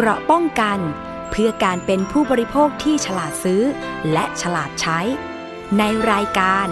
[0.00, 0.78] เกราะป้องกัน
[1.30, 3.62] เพื่อการเป็นผู้บริโภคที่ฉลาดซื้อ
[4.12, 5.00] และฉลาดใช้
[5.78, 6.68] ในรายการ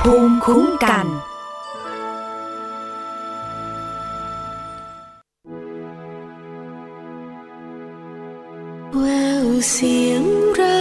[0.00, 1.06] ภูมิคุ้มกัน
[8.98, 9.04] แว
[9.44, 10.22] วเสียง
[10.60, 10.79] รา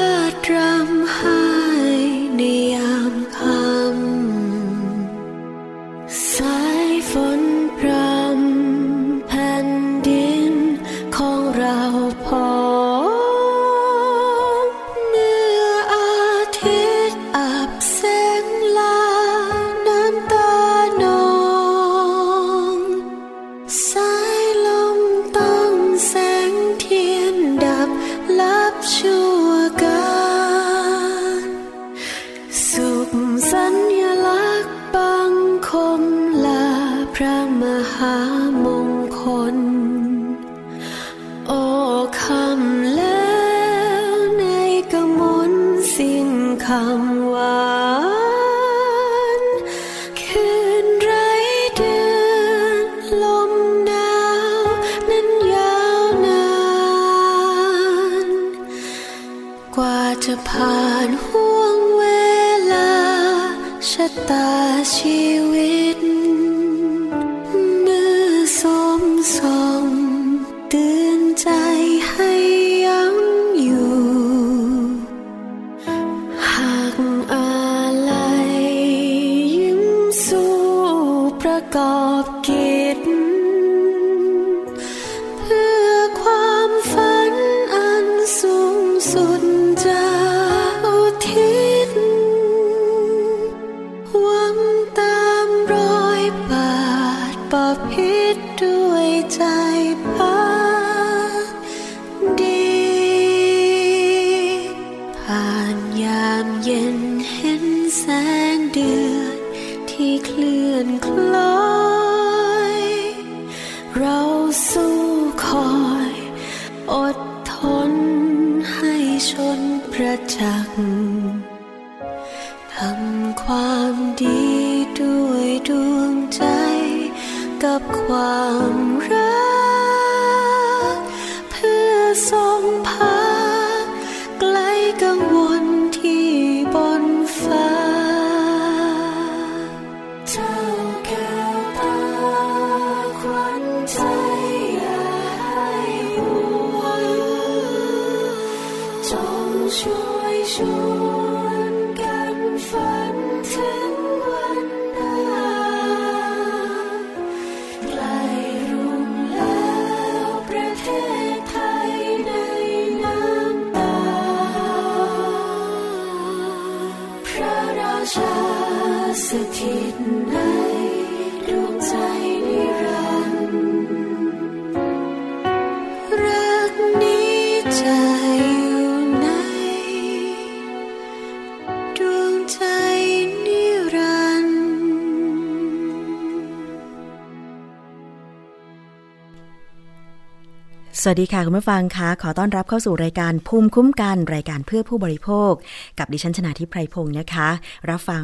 [191.04, 195.52] สวัสดีค่ะ คุณผู้ฟังคะขอต้อนรับเข้าสู่รายการภูมิคุ้มกันรายการเพื่อผู้บริโภค
[196.00, 197.50] กับดิฉันชนาทิพไพรพงศ์นะคะ
[197.90, 198.24] รับฟัง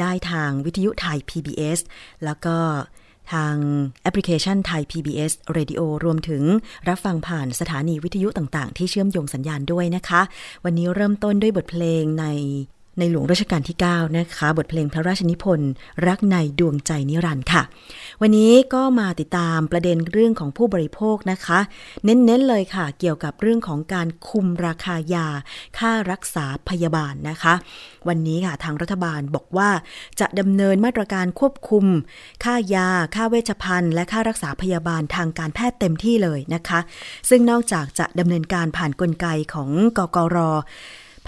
[0.00, 1.78] ได้ทางวิทยุไทย PBS
[2.24, 2.56] แล้วก็
[3.32, 3.54] ทาง
[4.02, 6.42] แอปพลิเคชันไทย PBS Radio รวมถึง
[6.88, 10.20] รับฟังผ่านสถานีวิทยุต่าง ๆ ที่เชื่อมโยงสัญญาณด้วยนะคะ
[10.64, 12.26] วันนี้เริ่มต้นด้วยบทเพลงใน
[12.98, 15.70] ในหลวงรัชกาลที่ 9 นะคะ บทเพลงพระราชนิพนธ์
[16.06, 17.62] รักในดวงใจนิรันดร์ค่ะ
[18.20, 21.58] วันนี้ก็มาติดตามประเด็นเรื่องของผู้บริโภคนะคะ
[22.04, 25.26] เน้นๆเลยค่ะ เกี่ยวกับเรื่องของการคุมราคายา
[25.78, 27.54] ค่ารักษาพยาบาลนะคะ
[28.08, 29.70] วันนี้ค่ะทางรัฐบาลบอกว่า
[30.20, 31.84] จะดำเนินมาตรการควบคุม
[32.44, 36.80] ค่ายา ค่าเวชภัณฑ์และค่ารักษาพยาบาลทางการแพทย์เต็มที่เลยนะคะ
[37.28, 40.38] ซึ่งนอกจากจะดำเนินการผ่านกลไกของกกร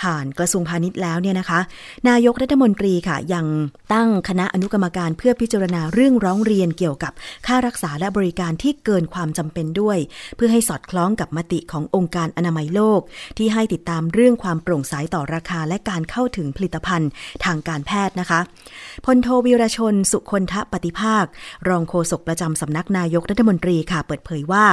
[0.01, 1.61] ผ่านกระทรวงพาณิชย์แล้วเนี่ยนะคะ
[2.09, 3.47] นายกรัฐมนตรีค่ะ ยัง
[3.93, 7.13] ตั้งคณะอนุกรรมการเพื่อพิจารณาเรื่องร้องเรียนเกี่ยวกับ
[7.47, 9.99] ค่ารักษาและบริการที่เกินความจำเป็นด้วย
[10.37, 13.01] เพื่อให้สอดคล้องกับมติขององค์การอนามัยโลก
[13.39, 17.11] ที่ให้ติดตามเรื่องความโปร่งใสต่อราคาและการเข้าถึงผลิตภัณฑ์
[17.45, 18.41] ทางการแพทย์นะคะ
[19.05, 21.25] พลโทวีรชนสุคนทะปฏิภาค
[21.69, 24.65] รองโฆษกประจำสำนักนายกรัฐมนตรีค่ะเปิดเผยว่า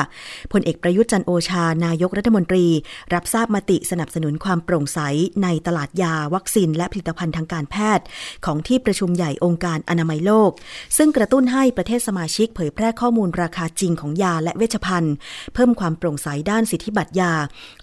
[0.51, 2.65] พลเอกประยุทธ์จันโอชานายกรัฐมนตรี
[3.13, 4.99] รับทราบมติสนับสนุนความโปร่งใส
[5.43, 8.05] ในตลาดยาวัคซีนและผลิตภัณฑ์ทางการแพทย์
[8.45, 10.51] ของที่ประชุมใหญ่องค์การอนามัยโลก
[10.97, 15.13] ซึ่งกระตุ้นให้ประเทศสมาชิกเผยแพร่ข้อมูลราคาจริงของยาและเวชภัณฑ์
[15.53, 17.33] เพิ่มความโปร่งใสด้านสิทธิบัตรยา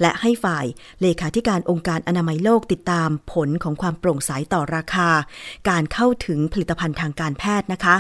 [0.00, 0.64] และให้ฝ่าย
[1.00, 5.08] เลขาธิการองค์การอนามัยโลกติดตามผลของความโปร่งใสต่อราคา
[5.70, 7.96] การเข้าถึงผลิตภัณฑ์ทางการแพทย์นะคะ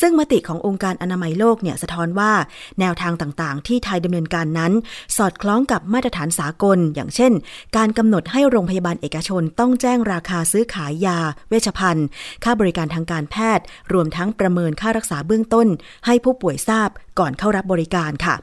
[0.00, 2.32] ซึ่งมติขององค์การอนามัยโลกเนี่ยสะท้อนว่า
[2.80, 4.72] แนวทางต่างๆ ที่ไทยดำเนินการนั้น
[5.16, 7.32] สอดคล้องกับมาตรฐานสากล อย่างเช่น
[7.76, 11.18] การกำหนดให้โรงพยาบาลเอกชนต้องแจ้งราคาซื้อขายยา
[11.48, 12.06] เวชภัณฑ์
[12.44, 15.68] ค่าบริการทางการแพทย์ รวมทั้งประเมินค่ารักษาเบื้องต้น
[16.06, 16.88] ให้ผู้ป่วยทราบ
[17.18, 18.34] ก่อนเข้ารับบริการค่ะ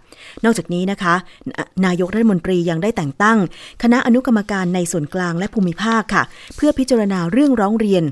[0.44, 1.16] นอกจากนี้นะคะ
[1.86, 3.38] นายกรัฐมนตรียังได้แต่งตั้ง
[3.84, 6.24] คณะอนุกรรมการในส่วนกลางและภูมิภาคค่ะ
[6.56, 8.04] เพื่อพิจารณาเรื่องร้องเรียน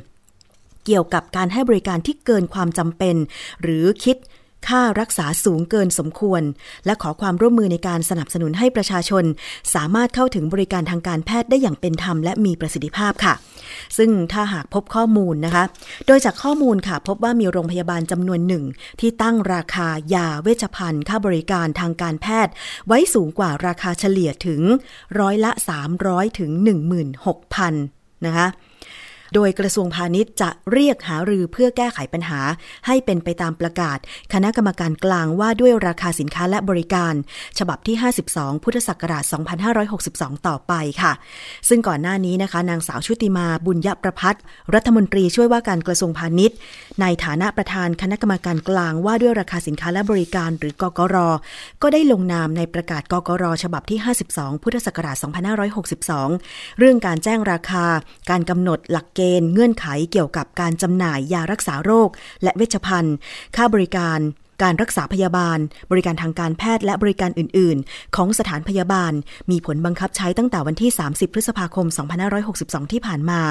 [0.86, 3.16] เกี่ยวกับการให้บริการที่เกินความจำเป็น
[3.62, 4.18] หรือคิด
[4.70, 6.42] ค่ารักษาสูงเกินสมควร
[6.86, 9.24] และขอความร่วมมือในการสนับสนุนให้ประชาชน
[9.74, 13.34] สามารถเข้าถึงบริการทางการแพทย์ได้อย่างเป็นธรรมและมีประสิทธิภาพค่ะ
[13.98, 15.64] ซึ่งถ้าหากพบข้อมูลนะคะ
[16.08, 18.64] โดยจากข้อมูลค่ะพบว่ามีโรงพยาบาลจำนวนหนึ่ง
[19.00, 22.54] ที่ตั้งราคายาเวชภัณฑ์ ค่าบริการทางการแพทย์
[22.88, 24.62] ไว้สูงกว่าราคาเฉลี่ยถึง
[25.20, 25.52] ร้อยละ
[25.96, 26.52] 300 ถึง
[27.38, 28.48] 16,000 นะคะ
[29.34, 32.42] โดยกระทรวงพาณิชย์จะเรียกหารือเพื่อแก้ไขปัญหา
[32.88, 33.98] ให้เป็นไปตามประกาศ
[34.34, 37.14] คณะกรรมการกลางว่าด้วยราคาสินค้าและบริการ
[37.60, 37.96] ฉบับที่
[38.30, 39.24] 52 พุทธศักราช
[39.86, 41.14] 2562 ต่อไปค่ะ
[41.70, 44.36] ซึ่งก่อนหน้านี้นะคะ นางสาวชุติมาบุญยประพัฒ
[44.76, 46.58] รัฐมนตรีช่วยว่าการกระทรวงพาณิชย์
[47.02, 51.18] ในฐานะประธานคณะกรรมการกลางว่าด้วยราคาสินค้าและบริการหรือกกร
[51.82, 54.00] ก็ได้ลงนามในประกาศกกร ฉบับที่
[54.32, 55.16] 52 พุทธศักราช
[55.98, 57.86] 2562 เรื่องการแจ้งราคา
[58.30, 62.10] การกำหนดหลักเกณฑ์เงื่อนไขเกี่ยวกับการจำหน่ายยารักษาโรค
[62.44, 63.16] และเวชภัณฑ์
[63.56, 64.20] ค่าบริการ
[64.64, 65.60] การรักษาพยาบาล
[65.92, 69.14] บริการทางการแพทย์และบริการอื่น ๆ ของสถานพยาบาล
[69.52, 71.88] มีผลบังคับใช้ตั้งแต่วันที่ 30 พฤษภาคม
[72.40, 73.42] 2562 ที่ผ่านมา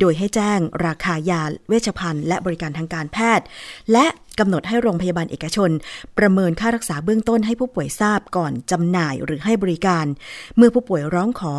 [0.00, 3.46] โดยให้แจ้งราคายาเวชภัณฑ์ และบริการทางการแพทย์
[3.92, 4.06] และ
[4.40, 5.70] กำหนดให้โรงพยาบาลเอกชน
[6.18, 10.06] ประเมินค่ารักษาเบื้องต้นให้ผู้ป่วยทราบก่อนจำหน่ายหรือให้บริการ
[10.56, 11.54] เมื่อผู้ป่วยร้องขอ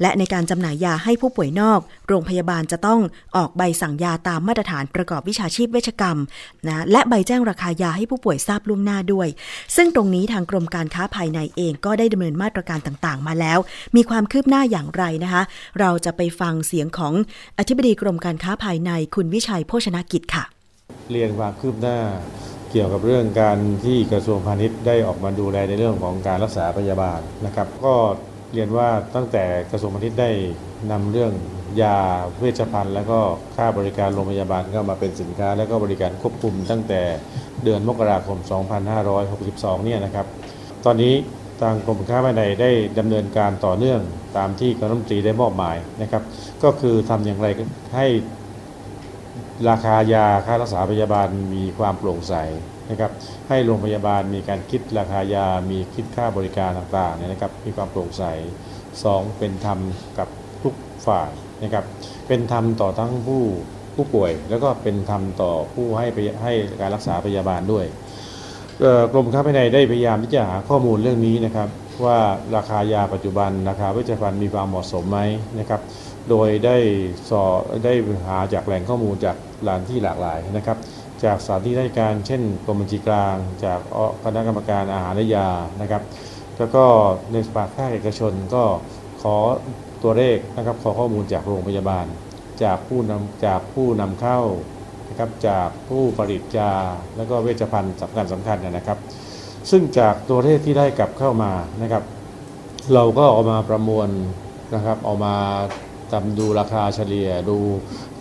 [0.00, 3.00] และในการจำหน่ายยาให้ผู้ป่วยนอก โรงพยาบาลจะต้อง
[3.36, 6.18] ออกใบสั่งยาตามมาตรฐานประกอบวิชาชีพเวชกรรม
[6.66, 9.28] นะและใบแจ้งราคายาให้ผู้ป่วยทราบล่วงหน้าด้วย
[9.76, 13.58] ซึ่งตรงนี้ทางกรมการค้าภายในเองก็ได้ดำเนินมาตรการต่างๆ มาแล้ว
[13.96, 15.42] มีความคืบหน้าอย่างไรนะคะ
[15.80, 17.14] เราจะไปฟังเสียงของ
[17.58, 20.44] อธิบดีกรมการค้าภายในคุณวิชัยโภชนากิจค่ะ
[21.10, 21.98] เรียนความคืบหน้า
[22.70, 27.94] เกี่ยวกับเรื่องการที่กระทรวงพาณิชย์ได้ออกมาดูแลในเรื่องของการรักษาพยาบาลนะครับ ก็
[28.54, 30.30] เรียนว่าตั้งแต่กระทรวงพาณิชย์ได้
[30.90, 31.32] นำเรื่อง
[31.82, 31.98] ยา
[32.38, 33.18] เวชภัณฑ์แล้วก็
[33.56, 37.00] ค่าบริการโรงพยาบาลเข้ามาเป็นสินค้า และก็บริการควบคุมตั้งแต่
[37.64, 38.38] เดือนมกราคม
[39.12, 40.26] 2562 เนี่ยนะครับ
[40.84, 41.14] ตอนนี้
[41.60, 44.00] ทางกรมค้าภายในได้ดำเนินการต่อเนื่อง
[44.36, 46.22] ตามที่คณะรัฐมนตรีได้มอบหมายนะครับ
[46.64, 47.48] ก็คือทำอย่างไร
[47.94, 48.06] ให้
[49.68, 52.34] ราคายาค่ารักษาพยาบาลมีความโปร่งใส
[52.90, 53.10] นะครับ
[53.48, 58.24] ให้โรงพยาบาลมีการคิดราคายา มีคิดค่าบริการต่างๆเนี่ยนะครับมีความโปร่งใส
[58.82, 59.38] 2.
[59.38, 59.78] เป็นธรรม
[60.18, 60.28] กับ
[60.62, 60.74] ทุก
[61.06, 61.30] ฝ่าย
[61.62, 61.84] นะครับ
[62.28, 63.42] เป็นธรรมต่อทั้งผู้
[63.94, 67.84] ผู้ป่วย แล้วก็เป็นธรรมต่อผู้ให้ไปให้การรักษาพยาบาลด้วย
[69.12, 71.68] กรมค้าภายในได้พยายามที่จะหาข้อมูลเรื่องนี้นะครับ
[72.04, 72.18] ว่า
[72.56, 75.20] ราคายาปัจจุบันราคาเวชภัณฑ์มีความเหมาะสมไหม
[75.58, 75.80] นะครับ
[76.30, 76.76] โดยได้
[77.30, 77.42] สอ
[77.84, 77.92] ได้
[78.26, 80.78] หาจากแหล่งข้อมูลจากหลานที่หลากหลายนะครับ
[81.24, 83.78] จากสถานที่ราชการเช่นกรมบัญชีกลาง จาก
[84.24, 85.48] คณะกรรมการอาหารและยา
[85.80, 86.02] นะครับ
[86.58, 86.84] แล้วก็
[87.32, 88.62] ในสภาคภาคเอกชนก็
[89.22, 89.36] ขอ
[90.02, 92.06] ตัวเลขนะครับขอข้อมูลจากโรงพยาบาล
[92.64, 94.40] จากผู้นำจากผู้นำเข้า
[95.08, 96.72] นะครับจากผู้ผลิตยา
[97.16, 98.98] แล้วก็เวชภัณฑ์สำคัญสำคัญนะครับ
[99.70, 101.52] ซึ่งจากตัวเลขที่ได้กลับเข้ามา
[101.82, 102.02] นะครับ
[102.94, 104.08] เราก็ออกมาประมวล
[104.74, 105.34] นะครับออกมา
[106.12, 107.56] ตามดูราคาเฉลี่ยดู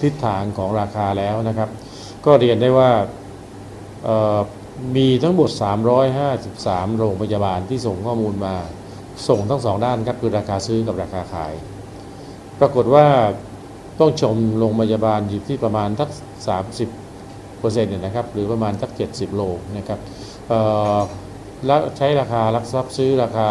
[0.01, 1.69] ทิศทางของราคาแล้วนะครับ
[2.25, 2.89] ก็เรียนได้ว่า
[4.95, 5.49] มีทั้งหมด
[6.25, 8.55] 353 โรงพยาบาลที่ส่งข้อมูลมา
[9.27, 11.53] ส่งทั้งสองด้านครับคือราคาซื้อกับราคาขาย
[12.59, 13.05] ปรากฏว่า
[13.99, 16.09] ต้องชมโรงพยาบาลอยู่ที่ประมาณทัก
[16.89, 19.41] 30เปอร์เซ็นต์เนี่ยนะครับ หรือประมาณทัก 70 โล
[19.77, 19.99] นะครับ
[21.65, 23.47] แล้วใช้ราคารักทรัพย์ซื้อราคา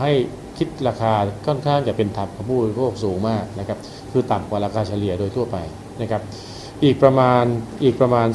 [0.00, 0.12] ให้
[0.58, 1.12] คิดราคา
[1.46, 3.78] ค่อนข้างจะเป็นธรรมกับผู้บริโภคสูงมากนะครับ
[4.12, 5.56] คือต่ำกว่าราคาเฉลี่ยโดยทั่วไป
[6.02, 6.22] นะครับ
[6.84, 7.44] อีกประมาณ
[7.84, 8.28] อีกประมาณ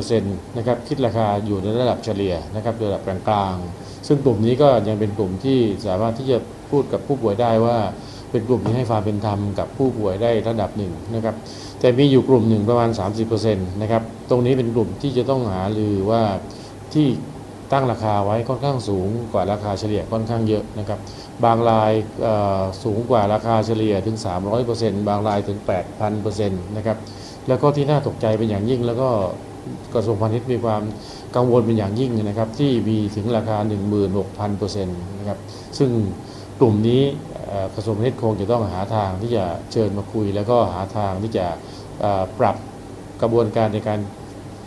[0.00, 6.38] 40%นะครับคิดราคาอยู่ในระดับเฉลี่ยนะครับระดับกลางๆ ซึ่งกลุ่มนี้ก็ยังเป็นกลุ่มที่สามารถที่จะ
[6.70, 7.78] พูดกับผู้ป่วยได้ว่า
[8.30, 11.34] เป็นกลุ่มที่ให้ความเป็นธรรมกับผู้ป่วยได้ระดับหนึ่งนะครับ
[11.80, 16.22] แต่มีอยู่กลุ่มหนึ่งประมาณ 30%นะครับตรงนี้เป็นกลุ่มที่จะต้องหาลือว่า
[16.94, 17.06] ที่
[17.72, 20.98] ตั้งราคาไว้ค่อนข้างสูงกว่าราคาเฉลี่ยค่อนข้างเยอะนะครับ
[21.44, 21.92] บางราย
[22.82, 24.16] สูงกว่าราคาเฉลี่ยถึง
[24.62, 25.58] 300%บางรายถึง
[26.02, 26.98] 8,000%นะครับ
[27.48, 29.08] แล้วก็ที่น่าตกใจเป็นอย่างยิ่ง แล้วก็
[29.94, 30.82] กระทรวงพาณิชย์มีความ
[31.36, 33.56] กังวลเป็นอย่างยิ่งนะครับ ที่มีถึงราคา
[34.20, 35.38] 16,000%นะครับ
[35.78, 35.90] ซึ่ง
[36.60, 37.02] กลุ่มนี้
[37.74, 41.46] กระทรวงพาณิชย์คงจะต้องหาทางที่จะเชิญมาคุย แล้วก็หาทางที่จะ
[42.38, 42.56] ปรับ
[43.22, 44.00] กระบวนการในการ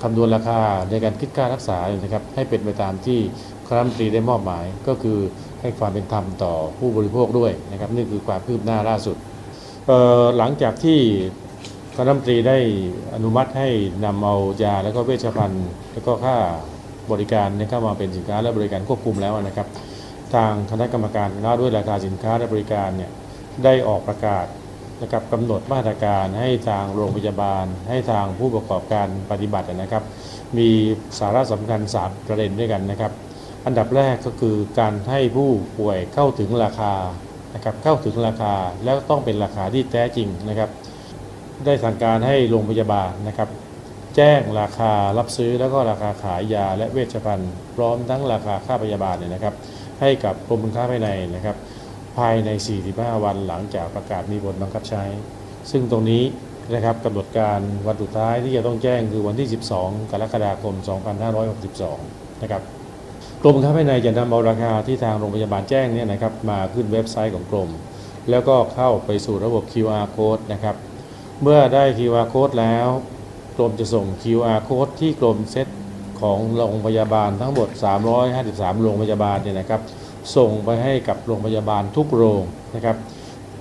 [0.03, 0.59] คำนวณราคา
[0.91, 3.19] ในการคิดค่ารักษานะครับให้เป็นไปตามที่
[3.67, 5.19] คณะรัฐมนตรีได้มอบหมายก็คือ
[5.65, 9.17] ให้ความเป็นธรรมต่อผู้บริโภคด้วยนะครับนี่คือความคืบหน้าล่าสุด
[10.37, 10.99] หลังจากที่
[11.95, 12.57] คณะรัฐมนตรีได้
[13.15, 13.69] อนุมัติให้
[14.05, 16.35] นำเอายาและก็เวชภัณฑ์ แล้วก็ค่า
[17.11, 19.67] บริการเข้ามาเป็นสินค้าและบริการควบคุมแล้วนะครับ
[20.33, 23.11] ทางคณะกรรมการค้าด้วยราคาสินค้าและบริการเนี่ย
[23.63, 24.45] ได้ออกประกาศ
[25.01, 30.03] นะครับกำหนดมาตรการให้ทางโรงพยาบาล ให้ทางผู้ประกอบการปฏิบัตินะครับ
[30.57, 30.69] มี
[31.19, 33.11] สาระสำคัญ 3 ประเด็นด้วยกันนะครับ
[33.65, 36.93] อันดับแรกก็คือการให้ผู้ป่วยเข้าถึงราคา
[37.55, 38.53] นะครับเข้าถึงราคา
[38.85, 40.69] แล้วต้องเป็นราคาที่แท้จริงนะครับ
[41.65, 43.49] ได้สั่งการให้โรงพยาบาลนะครับ
[44.15, 49.55] แจ้งราคารับซื้อแล้วก็ราคาขายยาและเวชภัณฑ์ พร้อมทั้งราคาค่าพยาบาลเนี่ยนะครับ
[50.01, 51.57] ให้กับกรมการค้าภายในนะครับ
[52.17, 52.49] ภายใน
[52.87, 55.03] 45 วันหลังจากประกาศมีผลบังคับใช้
[55.71, 56.23] ซึ่งตรงนี้
[56.73, 59.47] นะครับกำหนดการวันสุดท้ายที่จะต้องแจ้งคือวันที่
[59.79, 60.75] 12 กรกฎาคม
[61.59, 62.63] 2562 นะครับ
[63.45, 67.69] รมค้าภายในจะนำเอาราคาที่ทางโรงพยาบาลแจ้งเนี่ยนะครับมาขึ้นเว็บไซต์ของกรม
[68.29, 70.75] แล้วก็เข้าไปสู่ระบบ QR code นะครับ
[71.41, 72.87] เมื่อได้ QR code แล้ว
[73.57, 75.67] กรมจะส่ง QR code ที่กรมเซต
[76.21, 77.69] ของโรงพยาบาลทั้งหมด
[78.25, 79.81] 353 โรงพยาบาลเนี่ยนะครับ
[80.35, 82.43] ส่งไปให้กับโรงพยาบาลทุกโรง
[82.75, 82.97] นะครับ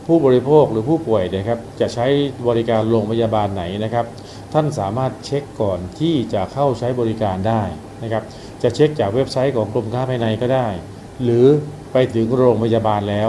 [0.06, 2.06] ผู้บริโภคหรือผู้ป่วยนะครับ จะใช้
[2.48, 4.06] บริการโรงพยาบาลไหนนะครับ
[4.52, 7.62] ท่านสามารถเช็คก่อนที่จะเข้าใช้บริการได้
[8.02, 8.22] นะครับ
[8.64, 10.66] จะเช็คจากเว็บไซต์ของกรมค้าภายในก็ได้
[11.24, 11.46] หรือ
[11.92, 13.28] ไปถึงโรงพยาบาลแล้ว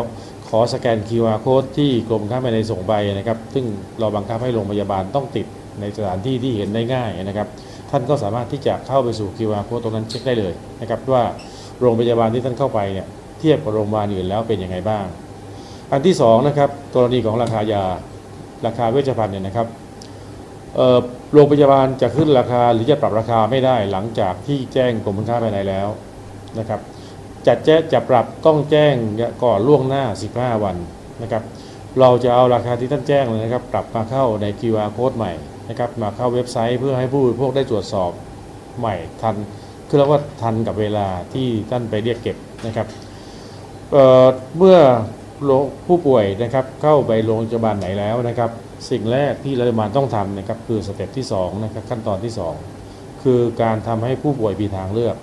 [0.50, 3.65] ขอสแกน QR code ที่กรมค้าภายในส่งไปนะครับ ซึ่ง
[4.00, 5.46] เราบังคับให้โรงพยาบาลต้องติด
[5.80, 7.48] ในสถานที่ที่เห็นได้ง่ายนะครับ
[7.92, 11.24] ท่านก็สามารถที่จะเข้าไปสู่ QR code ตรงนั้นเช็คได้เลยนะครับว่า
[11.80, 13.08] โรงพยาบาลที่ท่านเข้าไปเนี่ย
[13.39, 15.06] เทียบกับโรงพยาบาลอื่นแล้วเป็นยังไงบ้าง
[15.92, 17.84] อันที่2นะครับกรณีของราคายา
[18.65, 19.68] ราคาเวชภัณฑ์เนี่ยนะครับ
[21.36, 25.88] โรงพยาบาลจะขึ้นราคาหรือจะปรับราคาไม่ได้หลังจากที่แจ้งกรมการค้าภายในแล้ว
[26.60, 26.80] นะครับ
[27.48, 28.96] จะแจ้จะปรับต้องแจ้ง
[29.44, 30.04] ก่อนล่วงหน้า
[30.36, 30.77] 15 วัน
[31.22, 31.44] นะครับ
[32.00, 35.34] เราจะเอาราคาที่ท่านแจ้งเลยนะครับ ปรับมาเข้าใน QR code ใหม่
[35.70, 38.12] นะครับ มาเข้าเว็บไซต์เพื่อให้ผู้บริโภคได้ตรวจสอบ
[38.80, 39.36] ใหม่ทัน
[39.88, 42.88] คือเราว่าทันกับเวลาที่ท่านไปเรียกเก็บนะครับ
[44.58, 44.77] เมื่อ
[45.88, 48.51] ผู้ป่วยนะครับเข้าไปโรงพยาบาลไหนแล้วนะครับ
[48.89, 52.34] สิ่งแรกที่รัฐบาลต้องทำนะครับคือสเต็ปที่2นะครับขั้นตอนที่
[52.77, 55.15] 2 คือการทำให้ผู้ป่วยมีทางเลือก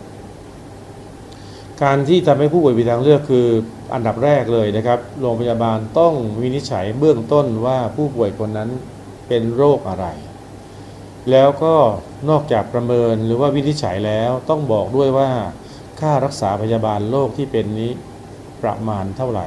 [1.82, 3.46] การที่ทำให้ผู้ป่วยมีทางเลือกคือ
[3.94, 8.70] อันดับแรกเลยนะครับ โรงพยาบาลต้องวินิจฉัยเบื้องต้นว่าผู้ป่วยคนนั้น
[9.28, 10.06] เป็นโรคอะไร
[11.30, 11.74] แล้วก็
[12.30, 15.30] นอกจากประเมินหรือว่าวินิจฉัยแล้วต้องบอกด้วยว่า
[16.00, 17.90] ค่ารักษาพยาบาลโรคที่เป็นนี้
[18.62, 19.46] ประมาณเท่าไหร่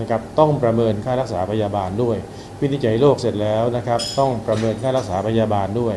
[0.00, 2.16] นะครับต้องประเมินค่ารักษาพยาบาลด้วย
[2.62, 5.96] วินิจฉัยโรคเสร็จแล้วนะครับ ต้องประเมินค่ารักษาพยาบาลด้วย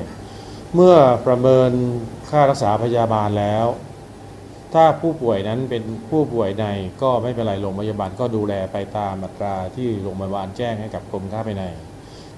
[0.75, 0.95] เมื่อ
[1.27, 1.71] ประเมิน
[2.29, 3.65] ค่ารักษาพยาบาลแล้ว
[4.73, 6.65] ถ้าผู้ป่วยนั้นเป็นผู้ป่วยใน
[7.01, 11.63] ก็ไม่เป็นไรโรงพยาบาลก็ดูแลไปตามมาตราที่โรงพยาบาลแจ้งให้กับกรมค้าภายใน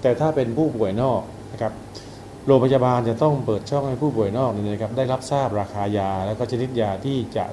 [0.01, 1.21] แต่ถ้าเป็นผู้ป่วยนอก
[1.53, 1.73] นะครับ
[2.45, 7.45] โรงพยาบาลจะต้องเปิดช่องให้ผู้ป่วยนอกนะครับได้รับทราบราคายา และก็ชนิดยาที่จะ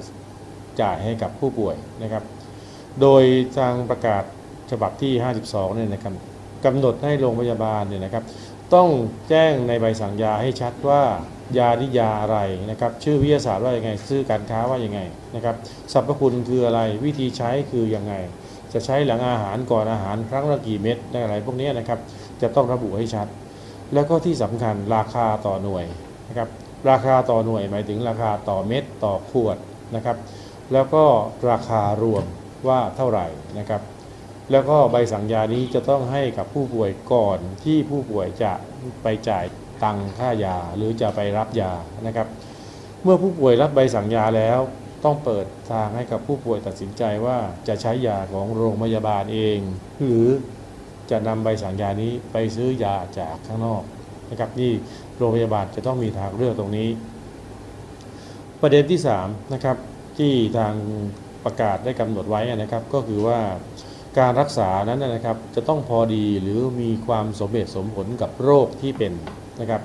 [0.80, 2.22] จ่ายให้กับผู้ป่วยนะครับ
[3.00, 3.22] โดย
[3.58, 4.22] ทางประกาศ
[4.70, 5.12] ฉบับที่
[5.46, 6.14] 52เนี่ยนะครับ
[6.64, 8.24] กำหนดให้โรงพยาบาลเนี่ยนะครับ
[8.74, 8.88] ต้อง
[9.28, 11.02] แจ้งในใบสั่งยาให้ชัดว่า
[11.58, 12.38] ยานิยาอะไร
[12.70, 15.00] นะครับ ชื่อวิทยาศาสตร์ว่ายังไงชื่อการค้าว่ายังไง
[15.34, 15.56] นะครับ
[15.92, 18.14] สรรพคุณคืออะไรวิธีใช้คือยังไง
[18.72, 21.98] จะใช้หลังอาหารก่อนอาหารครั้งละกี่เม็ดอะไรพวกนี้นะครับ
[22.42, 23.26] จะต้องระบุให้ชัด
[23.94, 25.84] แล้วก็ที่สำคัญราคาต่อหน่วย
[26.28, 26.48] นะครับ
[26.90, 29.56] ราคาต่อหน่วยหมายถึงราคาต่อเม็ดต่อขวด
[29.94, 30.16] นะครับ
[30.72, 31.04] แล้วก็
[31.50, 32.24] ราคารวม
[32.68, 33.26] ว่าเท่าไหร่
[33.58, 33.80] นะครับ
[34.50, 38.52] แล้วก็ใบสั่งยานี้จะต้องให้กับผู้ป่วยก่อนที่ผู้ป่วยจะ
[39.02, 39.44] ไปจ่าย
[39.82, 41.72] ตังค่ายาหรือจะไปรับยา
[42.06, 42.26] นะครับ
[43.02, 44.58] เมื่อผู้ป่วยรับใบสั่งยาแล้ว
[45.04, 49.58] ต้องเปิดทางให้กับผู้ป่วยตัดสินใจว่าจะใช้ยาของโรงพยาบาลเอง
[50.04, 50.28] หรือ
[51.10, 53.82] จะนำใบสั่งยานี้ไปซื้อยาจากข้างนอก
[54.30, 54.72] นะครับนี่
[55.18, 56.88] โรงพยาบาลจะต้องมีทางเลือกตรงนี้
[58.60, 59.76] ประเด็นที่3นะครับ
[60.18, 60.74] ที่ทาง
[61.44, 63.38] ประกาศได้กำหนดไว้นะครับ ก็คือว่า
[64.18, 69.12] การรักษานั้นนะครับจะต้องพอดีหรือมีความสมเหตุสมผลกับโรคที่เป็น
[69.60, 69.82] นะครับ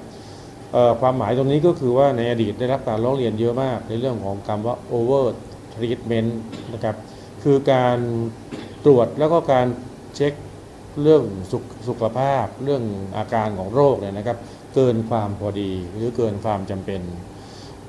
[1.01, 5.25] ความหมายตรงนี้ก็คือว่าในอดีตได้รับการร้องเรียนเยอะมาก ในเรื่องของคำว่า over
[5.73, 6.31] treatment
[6.73, 6.95] นะครับ
[7.43, 7.97] คือการ
[8.85, 9.67] ตรวจแล้วก็การ
[10.15, 10.33] เช็ค
[11.01, 12.83] เรื่องสุขสขภาพ เรื่อง
[13.17, 14.37] อาการของโรคเนี่ยนะครับ
[14.75, 17.01] เกินความพอดีหรือเกินความจำเป็น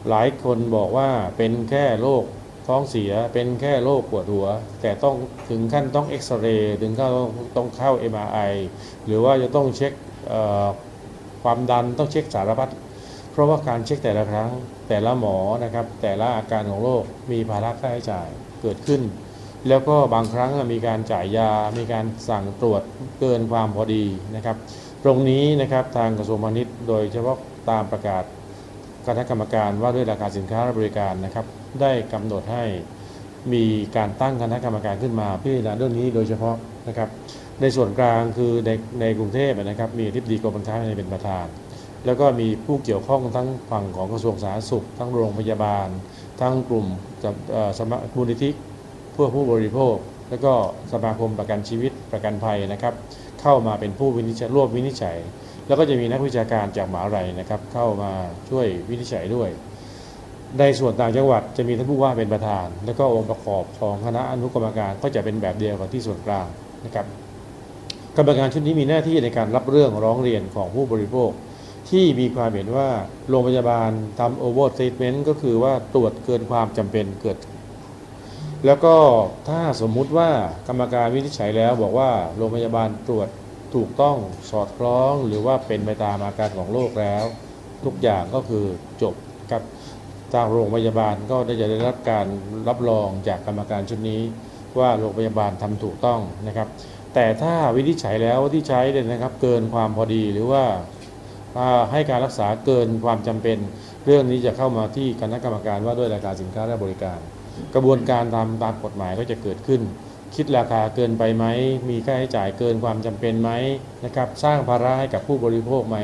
[0.08, 2.24] หลายคนบอกว่าเป็นแค่โรค
[2.70, 4.46] ท้องเสียเป็นแค่โรคปวดหัว
[4.82, 5.16] แต่ต้อง
[5.50, 7.10] ถึงขั้นต้องเอ็กซเรย์ถึงขั้น
[7.56, 8.52] ต้องเข้า MRI
[9.06, 9.92] หรือว่าจะต้องเช็ค
[11.42, 12.70] ความดันต้องเช็คสารพัด
[13.32, 14.50] เพราะว่าการเช็คแต่ละครั้ง
[14.88, 18.28] แต่ละหมอนะครับ แต่ละอาการของโรคมีภาระค่าใช้จ่าย
[18.62, 19.02] เกิดขึ้น
[19.68, 22.82] แล้วก็บางครั้งมีการจ่ายยา มีการสั่งตรวจ
[23.20, 24.04] เกินความพอดี
[24.36, 24.56] นะครับ
[25.04, 27.38] ตรงนี้นะครับทางกระทรวงพาณิชย์โดยเฉพาะ
[27.70, 28.24] ตามประกาศ
[29.06, 31.46] คณะกรรมการว่าด้วยราคาสินค้าและบริการนะครับ
[31.80, 32.64] ได้กำหนดให้
[33.52, 33.64] มี
[33.96, 36.56] การตั้งคณะกรรมการขึ้นมาพิจารณาเรื่องนี้โดยเฉพาะ
[36.88, 37.08] นะครับ
[37.60, 41.46] ในส่วนกลางคือในในกรุงเทพนะครับ มีทิบดีกรมการค้าภายในเป็นประธาน
[42.06, 45.88] แล้วก็มีผู้เกี่ยวข้องทั้งฝั่งของกระทรวงสาธารณสุข ทั้งโรงพยาบาล
[46.40, 46.86] ทั้งกลุ่ม
[47.78, 48.50] สมามูลนิธิ
[49.12, 49.96] เพื่อผู้บริโภค
[50.30, 50.52] แล้วก็
[50.92, 52.94] สมาคมประกันชีวิตประกันภัยนะครับ
[53.42, 55.18] เข้ามาเป็นผู้วินิจฉัยร่วมวินิจฉัย
[55.66, 58.12] แล้วก็จะมีนักวิชาการจากหมหาวิทยาลัยนะครับ เข้ามา
[58.50, 59.48] ช่วยวินิจฉัยด้วย
[60.58, 66.46] ในส่วนต่างจังหวัดจะมีท่านผู้ว่าเป็นประธาน แล้วก็องค์ประกอบของคณะอนุกรรมการก็จะเป็นแบบเดียวกับที่ส่วนกลาง
[66.84, 67.06] นะครับ
[68.16, 71.30] กรรมการชุดนี้มีหน้าที่ในการรับเรื่องร้องเรียนของผู้บริโภค
[71.90, 72.88] ที่มีความเห็นว่า
[73.28, 73.90] โรงพยาบาล
[74.20, 77.38] ทำ overtreatment ก็คือว่าตรวจเกินความจำเป็นเกิด
[78.66, 78.94] แล้วก็
[79.48, 80.30] ถ้าสมมุติว่า
[80.68, 83.28] กรรมการวินิจฉัยแล้วบอกว่าโรงพยาบาลตรวจ
[83.74, 84.16] ถูกต้อง
[84.50, 87.24] สอดคล้อง หรือว่าเป็นไปตามอาการของโรคแล้ว
[87.84, 88.64] ทุกอย่างก็คือ
[89.02, 89.14] จบ
[89.52, 89.62] กับ
[90.34, 92.26] ทางโรงพยาบาลก็ได้จะได้รับการ
[92.68, 94.20] รับรองจากกรรมการชุดนี้
[94.78, 96.68] ว่าโรงพยาบาลทำถูกต้องนะครับ
[97.14, 100.64] แต่ถ้าวินิจฉัยแล้วที่ใช้เนี่ยนะครับ เกินความพอดีหรือว่า
[101.92, 103.58] ให้การรักษาเกินความจำเป็น
[104.06, 107.18] เรื่องนี้จะเข้ามาที่คณะกรรมการว่าด้วยรายกาสินค้าและบริการ
[107.74, 109.80] กระบวนการทำตามกฎหมายก็จะเกิดขึ้น
[110.34, 111.44] คิดราคาเกินไปไหม
[111.90, 113.50] มีค่าใช้จ่ายเกินความจำเป็นไหม
[114.04, 115.96] นะครับ สร้างภาระให้กับผู้บริโภคไหม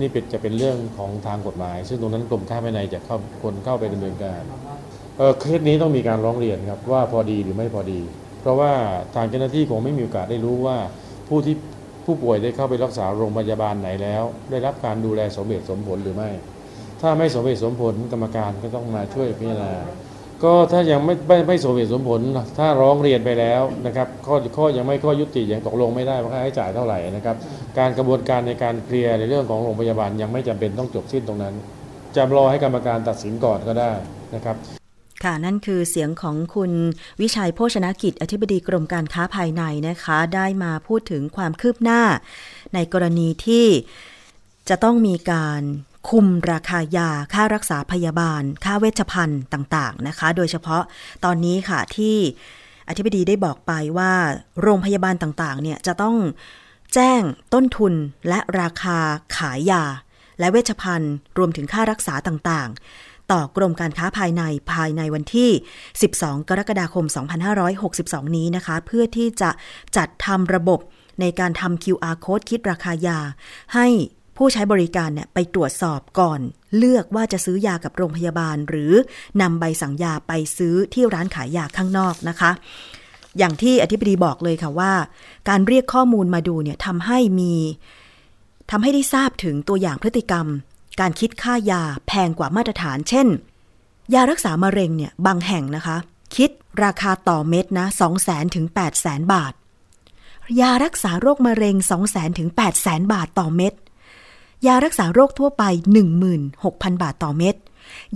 [0.00, 4.42] นี่เป็นจะเป็นเรื่องของทางกฎหมาย ซึ่งตรงนั้นกรมค้าภายในจะเข้าคนเข้าไปดำเนินการ
[5.18, 8.00] เออเคสนี้ต้องมีการร้องเรียนครับว่าพอดีหรือไม่พอดี
[8.40, 8.72] เพราะว่า
[9.14, 10.76] ทางเจ้าหน้าที่คงไม่มีโอกาสได้รู้ว่า
[11.28, 11.56] ผู้ที่
[12.04, 16.30] ผู้ป่วยได้เข้าไปรักษาโรงพยาบาลไหนแล้ว ได้รับการดูแลสมเหตุสมผลหรือไม่
[17.00, 19.72] ถ้าไม่สมเหตุสมผลกรรมการก็ต้องมาช่วยพิจารณา
[20.44, 22.20] ก็ถ้ายังไม่ไม่ไม่สมเหตุสมผล
[22.58, 27.36] ถ้าร้องเรียนไปแล้วนะครับข้อข้อยังไม่ข้อยุติยังตกลงไม่ได้ว่าค่าใช้จ่ายเท่าไหร่นะครับ
[27.78, 31.54] การกระบวนการในการเคลียร์ในเรื่องของโรงพยาบาลยังไม่จำเป็นต้องจบสิ้นตรงนั้น
[32.16, 33.92] จะรอให้กรรมการตัดสินก่อนก็ได้
[34.34, 34.56] นะครับ
[35.24, 36.72] ค่ะนั่นคือเสียงของคุณ
[37.20, 42.02] วิชัยโภชนกิจ อธิบดีกรมการค้าภายในนะคะ ได้มาพูดถึงความคืบหน้า
[42.74, 43.66] ในกรณีที่
[44.68, 45.62] จะต้องมีการ
[46.08, 50.82] คุมราคายา ค่ารักษาพยาบาล ค่าเวชภัณฑ์ต่างๆนะคะ โดยเฉพาะ
[51.24, 52.16] ตอนนี้ค่ะที่
[52.88, 54.12] อธิบดีได้บอกไปว่า
[54.62, 56.16] โรงพยาบาลต่างๆ เนี่ยจะต้อง
[56.94, 57.22] แจ้ง
[57.54, 57.94] ต้นทุน
[58.28, 58.98] และราคา
[59.36, 59.84] ขายยา
[60.38, 64.42] และเวชภัณฑ์รวมถึงค่ารักษาต่างๆ ต่อกรมการค้าภายใน
[64.72, 65.50] ภายในวันที่
[66.00, 67.04] 12 กรกฎาคม
[67.70, 69.50] 2562 นี้นะคะ เพื่อที่จะ
[69.96, 70.80] จัดทำระบบ
[71.20, 73.18] ในการทำ QR code คิดราคายา
[73.74, 73.86] ให้
[74.38, 76.40] ผู้ใช้บริการเนี่ยไปตรวจสอบก่อน
[76.76, 78.92] เลือกว่าจะซื้อยากับโรงพยาบาล หรือ
[79.40, 82.50] นำใบสั่งยาไปซื้อที่ร้านขายยาข้างนอกนะคะ
[83.38, 84.92] อย่างที่อธิบดีบอกเลยค่ะว่า
[85.48, 87.54] การเรียกข้อมูลมาดูเนี่ยทำให้มี
[88.70, 90.46] ทำให้ได้ทราบถึงตัวอย่างพฤติกรรม
[91.00, 93.26] การคิดค่ายาแพงกว่ามาตรฐาน เช่น
[94.14, 95.96] ยารักษามะเร็งเนี่ยบางแห่งนะคะ
[96.36, 96.50] คิด
[96.84, 99.52] ราคาต่อเม็ดนะ2 0 0 0 0 0ถึง8 0 0 0 0บาท
[100.60, 103.72] ยารักษาโรคมะเร็ง 2 0 0 0 0 0 ถึง 8 0 0 0 0บาทต่อเม็ด
[104.66, 105.62] ยารักษาโรคทั่วไป
[106.32, 107.54] 16,000 บาทต่อเม็ด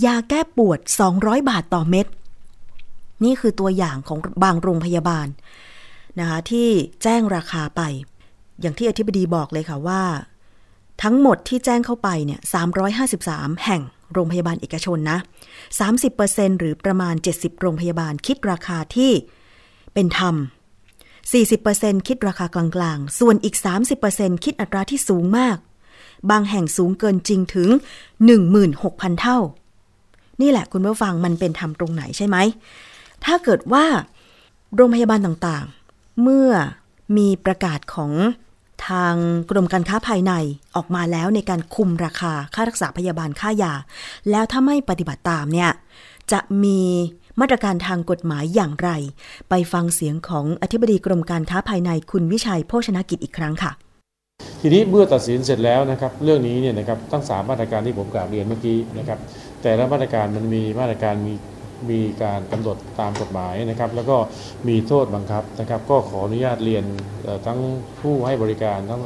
[0.04, 0.78] ยาแก้ปวด
[1.14, 2.06] 200 บาทต่อเม็ด
[3.24, 5.26] นี่คือตัวอย่างของบางโรงพยาบาล
[6.18, 6.68] นะคะที่
[7.02, 7.82] แจ้งราคาไป
[8.60, 10.02] อย่างที่อธิบดีบอกเลยค่ะว่า
[11.02, 12.40] ทั้งหมดที่แจ้งเข้าไปเนี่ย
[13.02, 15.18] 353 แห่งโรงพยาบาลเอกชนนะ
[15.88, 19.12] 30%หรือประมาณ 70 โรงพยาบาลคิดราคาที่
[19.94, 20.34] เป็นธรรม
[21.42, 23.56] 40%คิดราคากลางๆ ส่วนอีก
[24.00, 25.56] 30%คิดอัตราที่สูงมาก
[26.30, 27.68] บางแห่งสูงเกินจริงถึง
[28.44, 29.38] 16,000 เท่า
[30.40, 32.36] นี่แหละคุณผู้ฟังมันเป็นธรรมตรงไหนใช่ไหม
[33.24, 33.84] ถ้าเกิดว่า
[34.74, 36.50] โรงพยาบาลต่างๆ เมื่อ
[37.16, 38.12] มีประกาศของ
[38.88, 39.14] ทาง
[39.50, 40.32] กรมการค้าภายใน
[40.76, 43.72] ออกมาแล้วในการคุมราคาค่ารักษาพยาบาลค่ายา
[44.30, 45.70] แล้วถ้าไม่ปฏิบัติตามเนี่ย
[46.32, 46.80] จะมี
[47.40, 48.90] มาตรการทางกฎหมายอย่างไร
[49.48, 53.72] ไปฟังเสียงของอธิบดีกรมการค้าภายในคุณวิชัยโภชนกิจอีกครั้งค่ะ
[54.64, 59.18] ทีนี้เมื่อตัดสินเสร็จแล้วนะครับเรื่องนี้เนี่ยนะครับตั้งสามมาตรการที่ผมกล่าวเรียนเมื่อกี้นะครับ
[59.62, 61.34] แต่ละมาตรการมันมีมาตรการมี
[61.90, 64.16] มีการกำหนดตามกฎหมายนะครับ แล้วก็
[64.68, 66.84] มีโทษบังคับนะครับ ก็ขออนุญาตเรียน
[67.46, 67.58] ทั้ง
[68.00, 69.02] ผู้ให้บริการทั้ง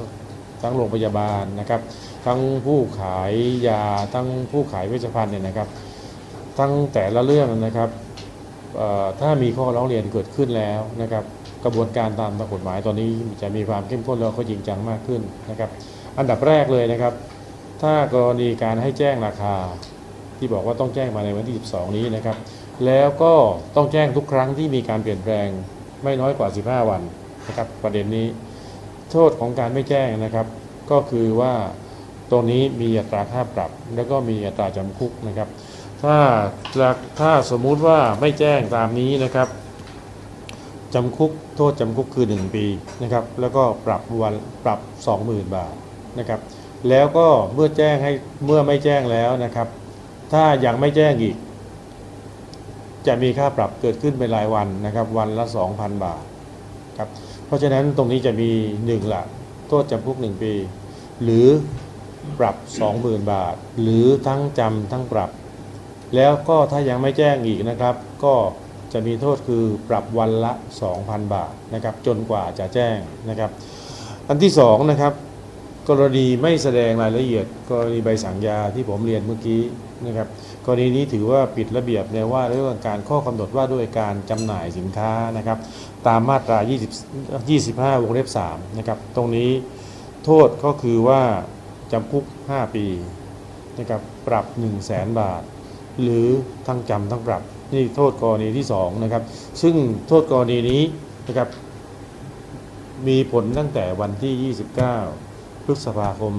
[0.63, 1.81] ทั้งโรงพยาบาลนะครับ
[2.27, 3.33] ทั้งผู้ขาย
[3.69, 3.83] ยา
[4.15, 5.69] ทั้งผู้ขายเวชภัณฑ์เนี่ยนะครับ
[6.59, 7.91] ทั้งแต่ละเรื่องนะครับ
[9.21, 11.25] ถ้ามีข้อร้องเรียนเกิดขึ้นแล้วนะครับ
[11.65, 13.11] กระบวนการตามกฎหมายตอนนี้
[13.43, 15.71] จะมีความเข้มข้นแล้วก็จริงจังมากขึ้นนะครับ
[16.19, 17.13] อันดับแรกเลยนะครับ
[17.83, 19.55] ถ้ากรณีการให้แจ้งราคา
[20.39, 22.37] ที่บอกว่าต้องแจ้งมาในวันที่ 12 นี้นะครับ
[22.87, 23.35] แล้วก็
[23.77, 25.49] ต้องแจ้งทุกครั้งที่มีการเปลี่ยนแปลง
[26.05, 27.03] ไม่น้อยกว่า 15 วัน
[27.49, 28.27] นะครับประเด็นนี้
[29.11, 30.47] โทษของการไม่แจ้งนะครับ
[30.91, 31.55] ก็คือว่า
[32.31, 35.49] ตรงนี้มีอัตราค่าปรับ แล้วก็มีอัตราจำคุกนะครับ
[36.03, 36.17] ถ้า
[37.21, 39.49] ถ้าสมมุติว่าไม่แจ้งตามนี้นะครับ
[40.99, 42.65] จำคุกโทษจำคุกคือ 1 ปี
[43.03, 44.81] นะครับแล้วก็ปรับวันปรับ
[45.17, 45.75] 20,000 บาท
[46.19, 46.41] นะครับ
[46.89, 48.13] แล้วก็เมื่อแจ้งให้
[48.45, 49.69] เมื่อไม่แจ้งแล้วนะครับ
[50.33, 51.37] ถ้ายังไม่แจ้งอีก
[53.07, 56.23] จะมีค่าปรับเกิดขึ้นเป็นรายวันนะครับวันละ 2,000 บาท
[56.99, 57.09] ครับ
[57.47, 58.51] เพราะฉะนั้นตรงนี้จะมี
[58.85, 59.23] 1ละ
[59.69, 60.53] โทษจำคุก 1 ปี
[61.23, 61.47] หรือ
[62.39, 62.57] ปรับ
[62.93, 65.31] 20,000 บาท หรือทั้งจำทั้งปรับ
[66.17, 68.35] แล้วก็ถ้ายังไม่แจ้งอีกนะครับ ก็
[68.97, 70.53] จะมีโทษคือปรับวันละ
[70.93, 73.51] 2,000 บาทนะครับจนกว่าจะแจ้งนะครับ
[74.29, 75.13] อันที่2นะครับ
[75.89, 79.63] กรณีไม่แสดงรายละเอียด กรณีใบสั่งยาที่ผมเรียนเมื่อกี้
[80.07, 80.29] นะครับ
[80.65, 85.59] กรณีนี้ถือว่าผิดระเบียบในว่าเรื่องการข้อกำหนดว่าด้วยการจำหน่ายสินค้านะครับ
[86.07, 86.59] ตามมาตรา
[87.29, 89.51] 20 25 วงเล็บ3นะครับตรงนี้
[90.25, 91.23] โทษก็คือว่า
[91.93, 92.87] จำคุก 5 ปี
[93.79, 95.43] นะครับปรับ 1 0 0 0 0แสนบาท
[96.03, 96.27] หรือ
[96.67, 99.23] ทั้งจำทั้งปรับ นี่โทษกรณีที่2นะครับ
[99.63, 99.75] ซึ่ง
[100.09, 100.83] โทษกรณีนี้
[101.27, 101.49] นะครับ
[103.09, 104.55] มีผลตั้งแต่วันที่
[105.09, 106.35] 29 พฤษภาคม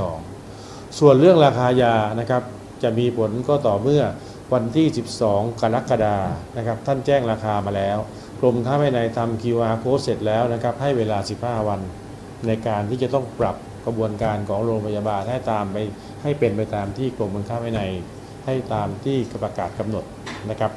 [0.00, 2.42] 2562 ส่วนเรื่องราคายานะครับ
[2.82, 4.02] จะมีผลก็ต่อเมื่อ
[4.54, 4.86] วันที่
[5.22, 6.16] 12 กรกฎา
[6.56, 7.98] นะครับ ท่านแจ้งราคามาแล้ว
[8.40, 11.80] กรมค้าภายในทำ QR code เสร็จแล้วนะครับ ให้เวลา 15 วัน
[12.46, 15.76] ในการที่จะต้องปรับกระบวนการของโรงพยาบาลให้ตามไป
[16.22, 17.82] ให้เป็นไปตามที่กรมการค้าภายใน
[18.46, 20.04] ให้ตามที่ประกาศกำหนด
[20.50, 20.72] นะครับ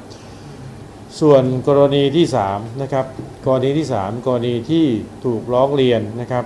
[1.20, 3.06] ส่วนกรณีที่3นะครับ
[3.46, 4.84] กรณีที่ 3 กรณีที่
[5.24, 6.44] ถูกร้องเรียนนะครับ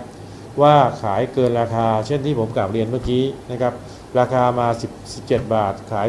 [0.62, 3.72] ว่าขายเกินราคา เช่นที่ผมกล่าวเรียนเมื่อกี้นะครับ
[4.18, 4.68] ราคามา
[5.10, 6.08] 17 บาทขาย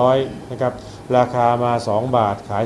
[0.00, 0.72] 300นะครับ
[1.16, 2.64] ราคามา 2 บาทขาย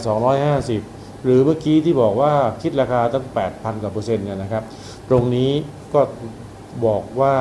[0.60, 2.32] 250หรือเมื่อกี้ที่บอกว่า
[2.62, 4.64] คิดราคาตั้ง 8,000 กว่าเปอร์เซ็นต์เนี่ยนะครับ
[5.08, 5.50] ตรงนี้
[5.94, 6.00] ก็
[6.86, 7.34] บอกว่า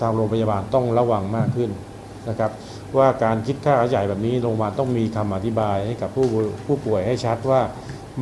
[0.00, 1.70] ทางโรงพยาบาลต้องระวังมากขึ้น
[2.28, 2.50] นะครับ
[2.98, 6.26] ว่าการคิดค่าใหญ่แบบนี้โรงพยาบาลต้องมีคำอธิบายให้กับผู้
[6.66, 7.60] ผู้ป่วยให้ชัดว่า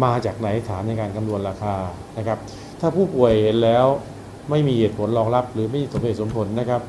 [0.04, 1.74] มาจากไหนฐานในการคำนวณราคา
[2.18, 2.38] นะครับ
[2.80, 3.86] ถ้าผู้ป่วยเห็นแล้ว
[4.50, 6.82] ไม่มีเหตุผลรองรับ หรือไม่สมเหตุสมผลนะครับ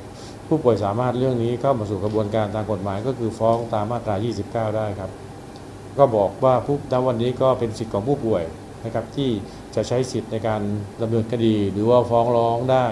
[0.47, 4.15] ผู้ป่วยสามารถเรื่องนี้เข้ามาสู่กระบวนการทางกฎหมาย ก็คือฟ้องตามมาตรา
[4.45, 5.11] 29 ได้ครับ
[5.97, 8.43] ก็บอกว่าผู้ณวันนี้ก็เป็นสิทธิ์ของผู้ป่วย
[8.85, 9.29] นะครับที่
[9.75, 10.61] จะใช้สิทธิ์ในการ
[11.01, 12.87] ดำเนินคดี หรือว่าฟ้องร้องได้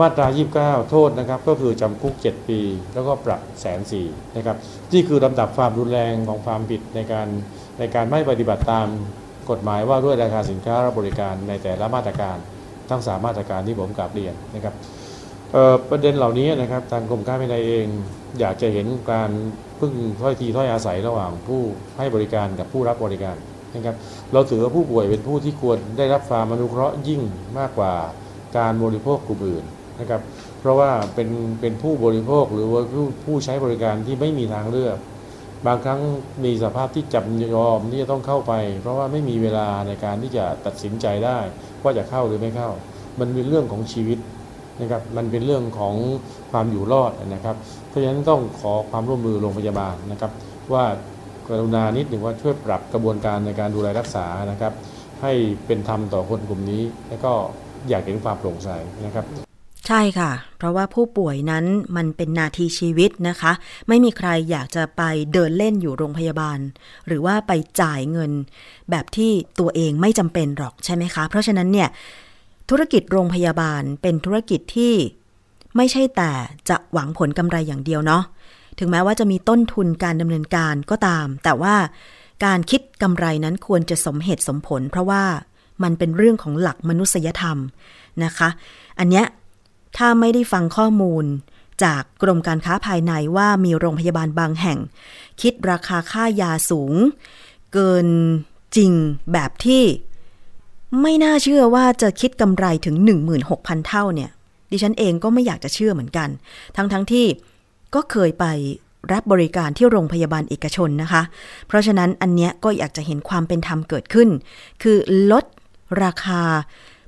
[0.00, 0.26] มาตรา
[0.58, 2.60] 29 โทษนะครับก็คือจำคุก 7 ปี
[2.94, 4.56] แล้วก็ปรับแสนสี่นะครับ
[4.92, 7.28] นี่คือลำดับความรุนแรงของความผิดในการ
[7.78, 8.86] ในการไม่ปฏิบัติตาม
[9.50, 12.36] กฎหมายว่าด้วยราคาสินค้าและบริการในแต่ละมาตรการ
[12.90, 14.74] ทั้งสามมาตรการที่ผมกลับเรียนนะครับ
[15.90, 17.86] ประเด็นเหล่านี้นะครับทางกรมการภายในเอง
[18.40, 19.30] อยากจะเห็นการ
[19.80, 21.60] พึ่งถ้อยทีถ้อยอาศัยระหว่างผู้
[21.98, 23.36] ให้บริการกับผู้รับบริการ
[23.76, 23.96] นะครับ
[24.32, 27.22] เราถือว่าผู้ป่วยเป็นผู้ที่ควรได้รับความอนุเคราะห์ยิ่ง
[27.58, 27.92] มากกว่า
[28.58, 29.64] การบริโภคกลุ่มอื่น
[30.02, 30.22] นะครับ
[30.60, 31.28] เพราะว่าเป็น
[31.60, 34.96] เป็นผู้บริโภคหรือว่าผู้ผู้ใช้บริการที่ไม่มีทางเลือก
[35.66, 36.00] บางครั้ง
[36.44, 41.38] มีสภาพที่จำยอมที่จะต้องเข้าไป เพราะว่าไม่มีเวลาในการที่จะตัดสินใจได้
[41.82, 42.70] ว่าจะเข้าหรือไม่เข้า
[43.20, 44.18] มันเป็นเรื่องของชีวิต
[44.80, 45.94] นะครับมันเป็นเรื่องของ
[46.52, 47.56] ความอยู่รอดนะครับ
[47.88, 50.30] เพราะฉะนั้นต้องขอความร่วมมือโรงพยาบาลนะครับ
[50.72, 50.84] ว่า
[51.48, 54.72] กรุณานิดหนึ่งว่าช่วยปรับกระบวนการในการดูแลรักษานะครับ
[55.22, 55.32] ให้
[55.66, 57.32] เป็นธรรมต่อคนกลุ่มนี้ และก็
[57.88, 58.68] อยากเห็นความโปร่งใส
[59.04, 59.51] นะครับ
[59.88, 61.64] ใช่ค่ะ เพราะว่าผู้ป่วยนั้น
[61.96, 63.52] มันเป็นนาทีชีวิตนะคะ
[63.88, 66.58] ไม่มีใครอยากจะไปเดินเล่นอยู่โรงพยาบาล
[67.06, 68.32] หรือว่าไปจ่ายเงิน
[68.90, 71.88] แบบที่ตัวเองไม่จำเป็นหรอกใช่ไหมคะ เพราะฉะนั้นเนี่ย
[72.70, 74.94] ธุรกิจโรงพยาบาลเป็นธุรกิจที่
[75.76, 76.32] ไม่ใช่แต่
[76.68, 78.22] จะหวังผลกำไรอย่างเดียวเนาะ
[78.78, 81.74] ถึงแม้ว่าจะมีต้นทุนการดำเนินการก็ตาม แต่ว่า
[82.44, 85.22] การคิดกำไรนั้นควรจะสมเหตุสมผล เพราะว่า
[85.82, 87.58] มันเป็นเรื่องของหลักมนุษยธรรม
[88.24, 88.48] นะคะ
[88.98, 89.26] อันเนี้ย
[89.96, 91.24] ถ้าไม่ได้ฟังข้อมูล
[91.84, 94.78] จากกรมการค้าภายในว่ามีโรงพยาบาลบางแห่ง
[95.40, 96.94] คิดราคาค่ายาสูง
[97.72, 98.08] เกิน
[98.76, 98.92] จริง
[99.32, 99.84] แบบที่
[101.02, 102.96] ไม่น่าเชื่อว่าจะคิดกำไรถึง
[103.42, 104.30] 16,000 เท่าเนี่ย
[104.70, 106.28] ดิฉันเองก็ไม่อยากจะเชื่อเหมือนกัน
[106.76, 107.26] ทั้งๆทที่
[107.94, 108.44] ก็เคยไป
[109.12, 111.22] รับบริการที่โรงพยาบาลเอกชนนะคะ
[111.66, 114.28] เพราะฉะนั้นอันเนี้ยก็อยากจะเห็นความเป็นธรรมเกิดขึ้น
[114.82, 114.96] คือ
[115.32, 115.44] ลด
[116.04, 116.42] ราคา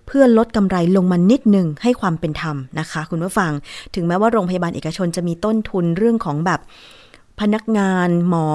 [0.06, 3.52] เพื่อลดกำไรลงมานิดหนึ่งให้ความเป็นธรรมนะคะ คุณผู้ฟัง
[3.94, 6.60] ถึงแม้ว่าโรงพยาบาลเอกชนจะมีต้นทุนเรื่องของแบบ
[7.40, 8.48] พนักงานหมอ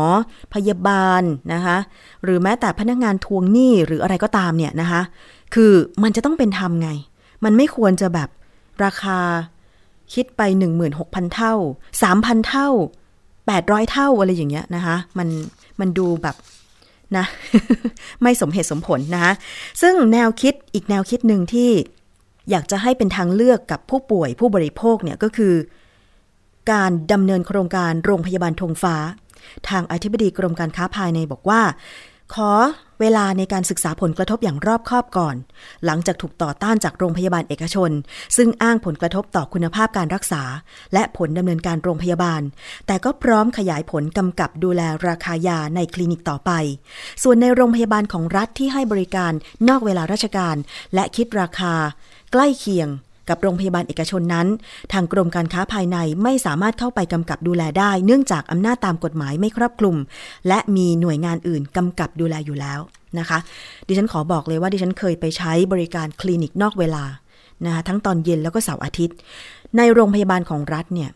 [0.54, 1.78] พยาบาลนะคะ
[2.24, 5.02] หรือแม้แต่พนักงานทวงหนี้หรืออะไรก็ตามเนี่ยนะคะ
[5.54, 6.90] คือมันจะต้องเป็นธรรมไง
[7.44, 8.30] มันไม่ควรจะแบบ
[8.84, 9.20] ราคา
[10.14, 10.42] คิดไป
[10.88, 11.54] 16,000 เท่า
[12.02, 12.70] 3,000 เท่า
[13.30, 15.28] 800 เท่าอะไรอย่างเงี้ยนะคะ มัน
[15.80, 16.36] มันดูแบบ
[17.18, 17.26] นะ
[18.22, 19.34] ไม่สมเหตุสมผลนะ
[19.82, 21.72] ซึ่งแนวคิดอีกแนวคิดหนึ่งที่
[22.50, 25.54] อยากจะให้เป็นทางเลือกกับผู้ป่วยผู้บริโภคเนี่ยก็คือ
[26.72, 28.96] การดำเนินโครงการโรงพยาบาลธงฟ้า
[29.70, 31.62] ทางอธิบดีกรมการค้าภายในบอกว่า
[32.34, 32.52] ขอ
[33.02, 35.36] เวลาในการศึกษาผลกระทบอย่างรอบคอบก่อน
[35.86, 37.92] หลังจากถูกต่อต้านจากโรงพยาบาลเอกชน
[38.38, 40.44] ซึ่งอ้างผลกระทบต่อคุณภาพการรักษา
[40.94, 42.42] และผลดำเนินการโรงพยาบาล
[42.88, 46.52] แต่ก็พร้อมขยายผลกำกับดูแลราคายาในคลินิกต่อไป
[47.24, 49.34] ส่วนในโรงพยาบาลของรัฐที่ให้บริการ
[49.70, 50.56] นอกเวลาราชการ
[50.94, 51.74] และคิดราคา
[52.32, 52.90] ใกล้เคียง
[53.30, 54.48] กับโรงพยาบาลเอกชนนั้น
[54.94, 59.96] ทางกรมการค้าภายในไม่สามารถเข้าไปกำกับดูแลได้ เนื่องจากอำนาจตามกฎหมายไม่ครอบคลุม
[60.48, 62.80] และมีหน่วยงานอื่นกำกับดูแลอยู่แล้ว
[63.20, 63.40] นะคะ
[63.88, 67.04] ดิฉันขอบอกเลยว่าดิฉันเคยไปใช้บริการคลินิกนอกเวลา
[67.66, 69.18] นะคะทั้งตอนเย็นแล้วก็เสาร์อาทิตย์
[69.78, 71.10] ในโรงพยาบาลของรัฐเนี่ย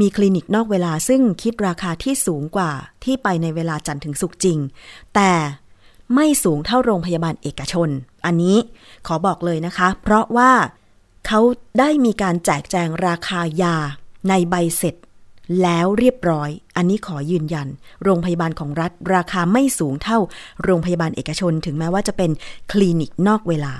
[0.00, 2.70] มีคลินิกนอกเวลาซึ่งคิดราคาที่สูงกว่า
[3.04, 4.58] ที่ไปในเวลาจันทร์ถึงศุกร์จริง
[5.14, 5.32] แต่
[6.14, 7.88] ไม่สูงเท่าโรงพยาบาลเอกชน
[8.26, 8.56] อันนี้
[9.06, 10.50] ขอบอกเลยนะคะ เพราะว่า
[11.26, 11.40] เขา
[11.78, 13.76] ได้มีการแจกแจงราคายา
[14.28, 14.94] ในใบเสร็จ
[15.62, 17.68] แล้วเรียบร้อย อันนี้ขอยืนยัน
[18.04, 20.18] โรงพยาบาลของรัฐ ราคาไม่สูงเท่า
[20.64, 22.30] โรงพยาบาลเอกชน ถึงแม้ว่าจะเป็น
[22.72, 23.74] คลินิกนอกเวลา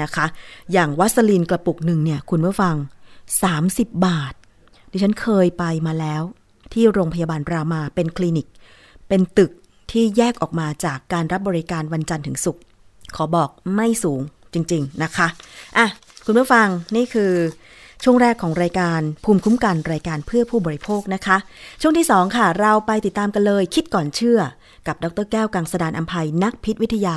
[0.00, 0.26] นะคะ
[0.72, 2.76] อย่างวัสลีนกระปุกหนึ่งเนี่ยคุณผู้ฟัง
[3.40, 4.34] 30 บาท
[4.90, 6.22] ดิฉันเคยไปมาแล้ว
[6.72, 8.46] ที่โรงพยาบาลรามาเป็นคลินิก
[9.08, 9.50] เป็นตึก
[9.90, 12.62] ที่แยกออกมาจากการรับบริการวันจันทร์ถึงศุกร์
[13.16, 14.20] ขอบอกไม่สูง
[14.54, 15.26] จริง ๆ นะคะ
[15.78, 15.86] อะ
[16.26, 17.32] คุณผู้ฟังนี่คือ
[18.02, 21.36] ช่วงแรกของรายการภูมิคุ้มกันรายการเพื่อผู้บริโภคนะคะ
[21.80, 24.40] ช่วงที่ 2 ค่ะ เราไปติดตามกันเลยคิดก่อนเชื่อ
[24.86, 27.16] กับดรแก้วกังสดานอัมภัยนักพิษวิทยา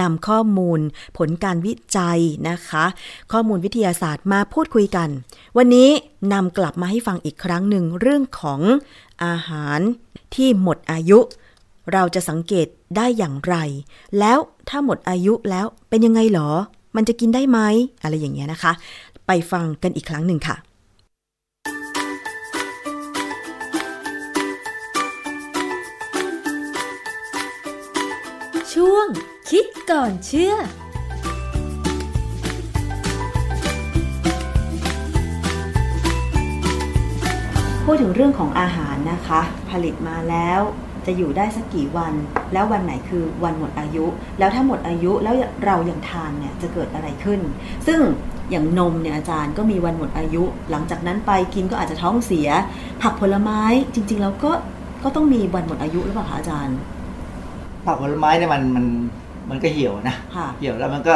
[0.00, 0.80] นำข้อมูล
[1.18, 2.84] ผลการวิจัยนะคะ
[3.32, 5.08] ข้อมูลวิทยาศาสตร์มาพูดคุยกัน
[5.56, 5.88] วันนี้
[6.32, 8.60] นำกลับมาให้ฟังอีกครั้งหนึ่งเรื่องของ
[9.24, 9.80] อาหาร
[10.34, 11.18] ที่หมดอายุ
[11.92, 13.56] เราจะสังเกตได้อย่างไร
[14.18, 16.50] แล้วถ้าหมดอายุแล้วเป็นยังไงหรอ
[16.96, 17.58] มันจะกินได้ไหม
[18.02, 18.72] อะไรอย่างเงี้ยนะคะ
[19.26, 20.56] ไปฟังกันอีกครั้งหนึ่งค่ะ
[28.74, 29.06] ช่วง
[29.50, 30.54] คิดก่อนเชื่อ
[37.84, 40.60] พูดถึงเรื่องของอาหารนะคะ ผลิตมาแล้ว
[41.06, 42.12] จะอยู่ได้สักกี่วัน
[42.52, 44.04] แล้ววันไหนคือวันหมดอายุ
[44.38, 45.34] แล้วถ้าหมดอายุแล้ว
[45.66, 47.40] เรายังทานเนี่ยจะเกิดอะไรขึ้น
[47.86, 48.00] ซึ่ง
[48.50, 52.48] อย่างนมเนี่ยอาจารย์ก็มีวันหมดอายุ หลังจากนั้นไปกินก็อาจจะท้องเสีย
[53.02, 53.60] ผักผลไม้
[53.94, 54.52] จริง ๆ แล้วก็
[55.02, 56.76] ก็ต้องมีวันหมดอายุหรือเปล่าคะอาจารย์
[57.86, 58.86] ผักผลไม้เนี่ยมันมัน
[59.50, 61.14] มันก็เหี่ยวนะค่ะเหี่ยวแล้วมันก็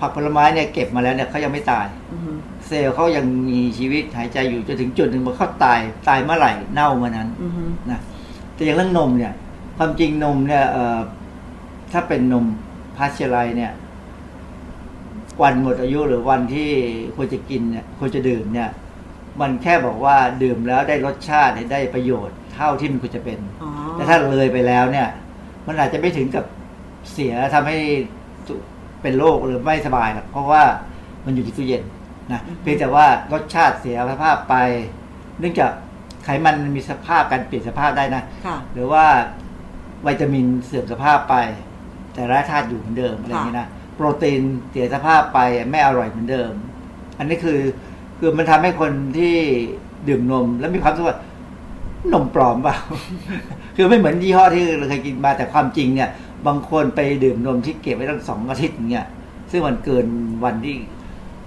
[0.00, 2.32] ผักผลไม้เนี่ยเก็บมาแล้วเนี่ยเขายังไม่ตายอือฮึ
[2.68, 8.00] เซลล์เขายังมีชีวิตหายใจอยู่จนถึงจุดหนึ่งพอเขาตายตายเมื่อไหร่เน่าเมื่อนั้นอือฮึนะ
[8.54, 9.32] แต่อย่างเรื่องนมเนี่ย
[9.76, 11.00] ความจริงนมเนี่ยเอ่อ
[11.92, 12.46] ถ้าเป็นนม
[12.96, 13.72] พาสเชอร์ไลน์เนี่ย
[15.42, 16.70] วันหมดอายุหรือวันที่
[17.16, 18.70] ควรจะกินเนี่ยควรจะดื่มเนี่ย
[19.40, 25.08] มันแค่บอกว่าดื่มแล้วได้รสชาติได้ประโยชน์เท่าที่มันควรจะเป็นอ๋อแต่ถ้าเลยไปแล้วเนี่ย
[25.66, 26.44] มันอาจจะไม่ถึงกับ
[27.12, 27.76] เสียทำให้
[29.02, 30.62] เป็นโรคหรือไม่สบายหรอกเพราะว่า
[31.24, 31.82] มันอยู่ที่ตู้เย็น
[32.32, 34.54] นะเพียงแต่ว่ารสชาติเสียสภาพไป
[35.40, 35.72] เนื่องจาก
[36.24, 39.04] ไขมันมีสภาพการเปลี่ยนสภาพได้นะค่ะ หรือว่า
[40.06, 41.34] วิตามินเสื่อมสภาพไป
[42.14, 45.38] แต่แร่ธาตุอยู่เหมือนเดิมอะไรอย่างนี้นะโปรตีนเสียสภาพไป
[45.70, 46.52] ไม่อร่อยเหมือนเดิม
[47.18, 47.60] อันนี้คือ
[48.18, 49.36] คือมันทำให้คนที่
[50.08, 51.18] ดื่มนม แล้วมีความรู้สึกว่า
[52.12, 52.76] นมปลอมเปล่า
[53.76, 56.08] คือไม่เหมือนยี่ห้อที่เราเคยกินมาแต่ความจริงเนี่ย
[56.46, 59.06] บางคนไปดื่มนมที่เก็บไว้ตั้งสองอาทิตย์อย่างเงี้ย
[59.50, 60.06] ซึ่งมันเกิน
[60.44, 60.76] วันที่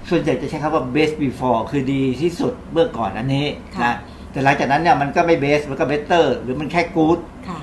[0.10, 3.96] ส่วนใหญ่จะใช้คำว่า best before คือดีที่สุดเมื่อก่อนอันนี้ค่ะนะ
[4.36, 7.60] แต่หลังจากนั้นเนี่ยมันก็ไม่ best มันก็ better หรือมันแค่ good ค่ะ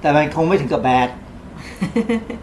[0.00, 1.08] แต่มันคงไม่ถึงกับ bad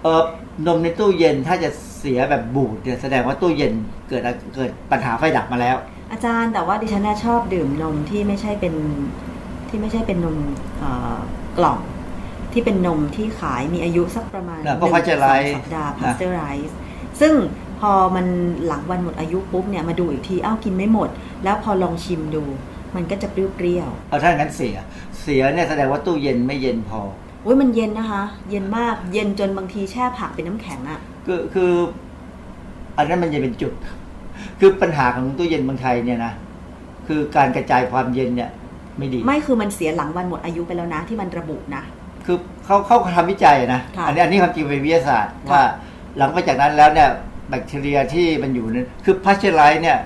[0.03, 0.23] เออ
[0.67, 1.69] นมในตู้เย็นถ้าจะ
[1.99, 3.73] เสียแบบบูดเนี่ยแสดงว่าตู้เย็น
[4.09, 4.21] เกิด
[4.55, 5.75] เกิดปัญหาไฟดับมาแล้ว
[6.11, 8.73] อาจารย์แต่ว่าดิฉันน่ะชอบดื่มนมที่ไม่ใช่เป็น
[9.69, 10.37] ที่ไม่ใช่เป็นนม
[10.79, 11.17] เอ่อ
[11.57, 11.79] กล่อง
[12.53, 16.77] ที่เป็นนมที่ขายมีอายุสักประมาณนะเพราะหนึ่งถึงสอง pasteurize สัปดาห์นะพาสเจอร์ไรส์
[17.21, 17.33] ซึ่ง
[17.79, 18.25] พอมัน
[18.65, 21.09] หลังวันหมดอายุปุ๊บเนี่ยมาดูอีกทีอ้าวกินไม่หมด
[21.43, 22.43] แล้วพอลองชิมดู
[22.95, 24.75] มันก็จะเปรี้ยวเอาถ้างั้นเสีย
[25.21, 31.71] เสียเนี่ยแสดงว่าตู้เย็นไม่เย็นพอๆโอ้ยมันเย็นนะคะ เย็นมากเย็นจนบางทีแช่ผักเป็นน้ำแข็งอะคือคือ
[32.97, 33.73] อันนั้นมันจะเป็นจุด
[34.59, 36.33] คือปัญหาของตู้เย็นเมืองไทยเนี่ยนะ
[37.07, 38.49] คือการกระจายความเย็นเนี่ย
[38.97, 41.83] ไม่ดี ไม่คือมันเสียหลังวันหมดอายุไปแล้วนะ ที่มันระบุนะ
[42.25, 45.63] คือเขาเขาทำวิจัยนะค่ะอันนี้อันนี้ความจริงเป็นวิทยาศาสตร์ค่ะว่า
[46.17, 47.09] หลังจากนั้นแล้วเนี่ย
[47.49, 49.97] แบคทีเรียที่มันอยู่นั้นคือพาสเจอร์ไลท์เนี่ย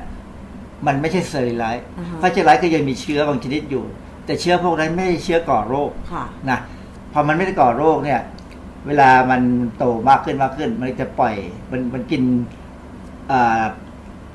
[0.86, 3.84] มันไม่ใช่เซอร์ i ไลท์อ่าฮะพาสเจอร์ไลท์ก็ยังมีเชื้อบางชนิดอยู่
[4.26, 6.60] แต่เชื้อพวกนั้นไม่ใช่เชื้อก่อโรคค่ะนะ
[7.13, 8.20] พอมันไม่ได้ก่อโรคเนี่ย
[8.88, 9.42] เวลามัน
[9.78, 11.36] โตมากขึ้นมากขึ้น มันจะปล่อย
[11.72, 12.24] มันมันกิน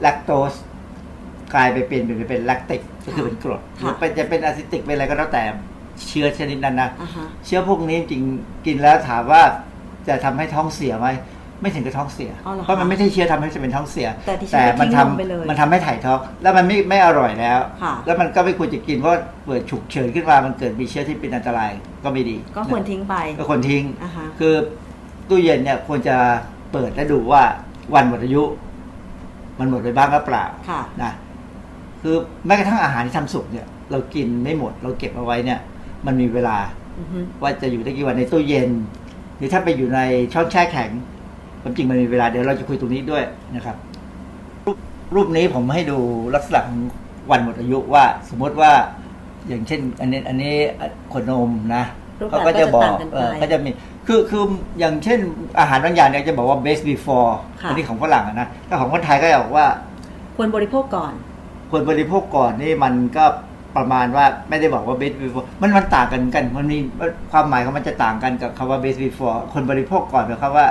[0.02, 0.52] แลคโตส
[1.54, 5.42] กลายไปเป็นเป็นเป็นแลคติกก็คือเป็นกรดค่ะรือเป็นจะเป็นอะซิติกเป็นอะไรก็แล้วแต่
[6.08, 8.22] เชื้อชนิดนั้นนะอ่าฮะเชื้อพวกนี้จริง
[8.66, 9.42] กินแล้วถามว่า
[10.08, 11.08] จะทำให้ท้องเสียไหม
[11.62, 19.12] ไม่ถึงกับท้องเสียอ๋อเหรอคะเพราะมันไม่ใช่เชื้อทำให้จะเป็นท้องเสีย แต่ดิฉันก็มัทิ้งทำลงไปเลยมันทำให้ถ่ายท้อง แล้วมันไม่ไม่อร่อยแล้วค่ะแล้วมันก็ไม่ควรจะกินเพราะ
[19.46, 21.72] เปิดฉุกเฉินขึ้นมา มันเกิดมีเชื้อที่เป็นอันตราย
[22.04, 24.54] ก็ไม่ดี ก็ควรทิ้งไป ก็ควรทิ้งอ่าฮะคือ
[25.28, 26.16] ตู้เย็นเนี่ยควรจะ
[26.72, 27.42] เปิดและดูว่า
[27.94, 28.42] วันหมดอายุ
[29.58, 31.12] มันหมดไปบ้างหรือเปล่าค่ะนะ
[32.02, 32.14] คือ
[32.46, 35.60] แม้กระทั่งอาหารที่ทำสุกเนี่ย เรากินไม่หมด เราเก็บเอาไว้เนี่ย
[36.06, 36.58] มันมีเวลา
[36.98, 38.70] อือฮึว่าจะอยู่ได้กี่วันในตู้เย็น
[39.36, 40.00] หรือถ้าไปอยู่ใน
[40.34, 40.90] ช่องแช่แข็ง
[41.62, 43.76] ความจริงมันมีเวลาเดี๋ยวเราจะคุยตรงนี้ด้วยนะครับ
[44.66, 44.78] รูป
[45.14, 45.98] รูปนี้ผมให้ดู
[46.34, 46.78] ลักษณะของ
[47.30, 48.72] วันหมดอายุว่า สมมติว่า
[49.48, 50.54] อย่างเช่น อันนี้อันนี้
[51.12, 51.84] ขวดนมนะ
[52.20, 53.70] รูปเขาแบบก็ก็จะจะบอต่ากงกันเอไปอก็จะมี
[54.06, 54.44] คือคือ
[54.78, 55.18] อย่างเช่น
[55.60, 57.30] อาหารบางอย่างเนี่ยจะบอกว่า best before
[57.62, 59.66] ค่ะอันนี้ของฝรั่งอะนะถ้าของคนไทยก็จะบอกว่า
[60.36, 61.12] ควรบริโภคก่อน
[61.70, 63.24] ควรบริโภคก่อนนี่มันก็
[63.76, 66.78] ประมาณว่าไม่ได้บอกว่า best before มันมันต่างกันกัน มันมี
[67.32, 70.66] ความหมายของมันจะต่างกันกับคำว่า best before คนบริโภคก่อนหมายความว่า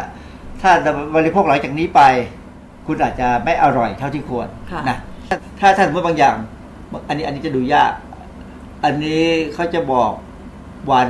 [0.62, 0.72] ถ้า
[1.16, 2.02] บริโภคหลังจากนี้ไป
[2.88, 4.98] คุณอาจจะไม่อร่อยเท่าที่ควรค่ะนะ
[5.30, 6.36] ถ้าถ้าท่านสมมติบางอย่าง
[7.08, 7.92] อันนี้อันนี้จะดูยาก
[8.84, 10.12] อันนี้เขาจะบอก
[10.92, 11.10] วัน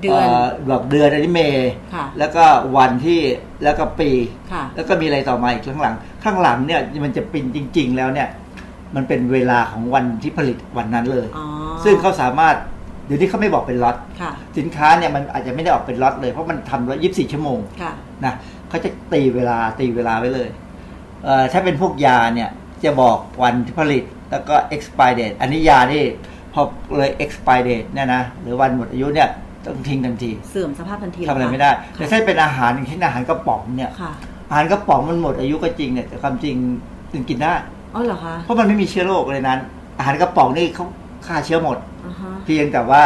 [0.00, 0.26] เดือน
[0.70, 2.44] บอกเดือนอันนี้เมย์ค่ะแล้วก็
[2.76, 3.20] วันที่
[3.64, 4.10] แล้วก็ปี
[4.52, 8.28] ค่ะแล้วก็มีอะไรต่อมาอีกข้างหลัง ข้างหลังเนี่ยมันจะเป็นจริง ๆ แล้วเนี่ย
[8.94, 11.46] มันเป็นเวลาของวันที่ผลิตวันนั้นเลยอ๋อ
[11.84, 12.56] ซึ่งเขาสามารถ
[13.06, 17.92] เดี๋ยวนี้เขาไม่บอกเป็นล็อตค่ะสินค้าเนี่ยมันอาจจะไม่ได้ออกเป็นล็อตเลยเพราะมันทำละยี่สิบสี่ชั่วโมงค่ะ
[18.24, 18.34] นะ
[18.68, 20.48] เขาจะตีเวลาตีเวลาไว้เลย
[21.24, 22.48] เอ่อถ้าเป็นพวกยาเนี่ย
[22.84, 26.02] จะบอกวันที่ผลิตแล้วก็ expire date อันนี้ยานี่
[26.52, 26.62] พอ
[26.96, 29.28] เลย expire date เนี่ยนะหรือวันหมดอายุเนี่ย
[29.64, 34.12] ต้องทิ้งทันที เสื่อมสภาพทันทีทำอะไรเหคไม่ได้ แต่ค่ะถ้าเป็นอาหารอย่างเช่นอาหารกระป๋องเนี่ยค่ะ
[34.50, 36.54] อาหารกระป๋องมันหมดอายุก็จริงเนี่ยแต่ความจริง
[37.12, 37.52] ถึงกินได้
[37.94, 39.58] อ๋อเหรอคะเพราะมันไม่มีเชื้อโรคเลยนั้น
[39.98, 40.86] อาหารกระป๋องนี่เขา
[41.26, 41.95] ฆ่าเชื้อหมดอ่าฮะ
[42.44, 43.02] เพียงแต่ว่า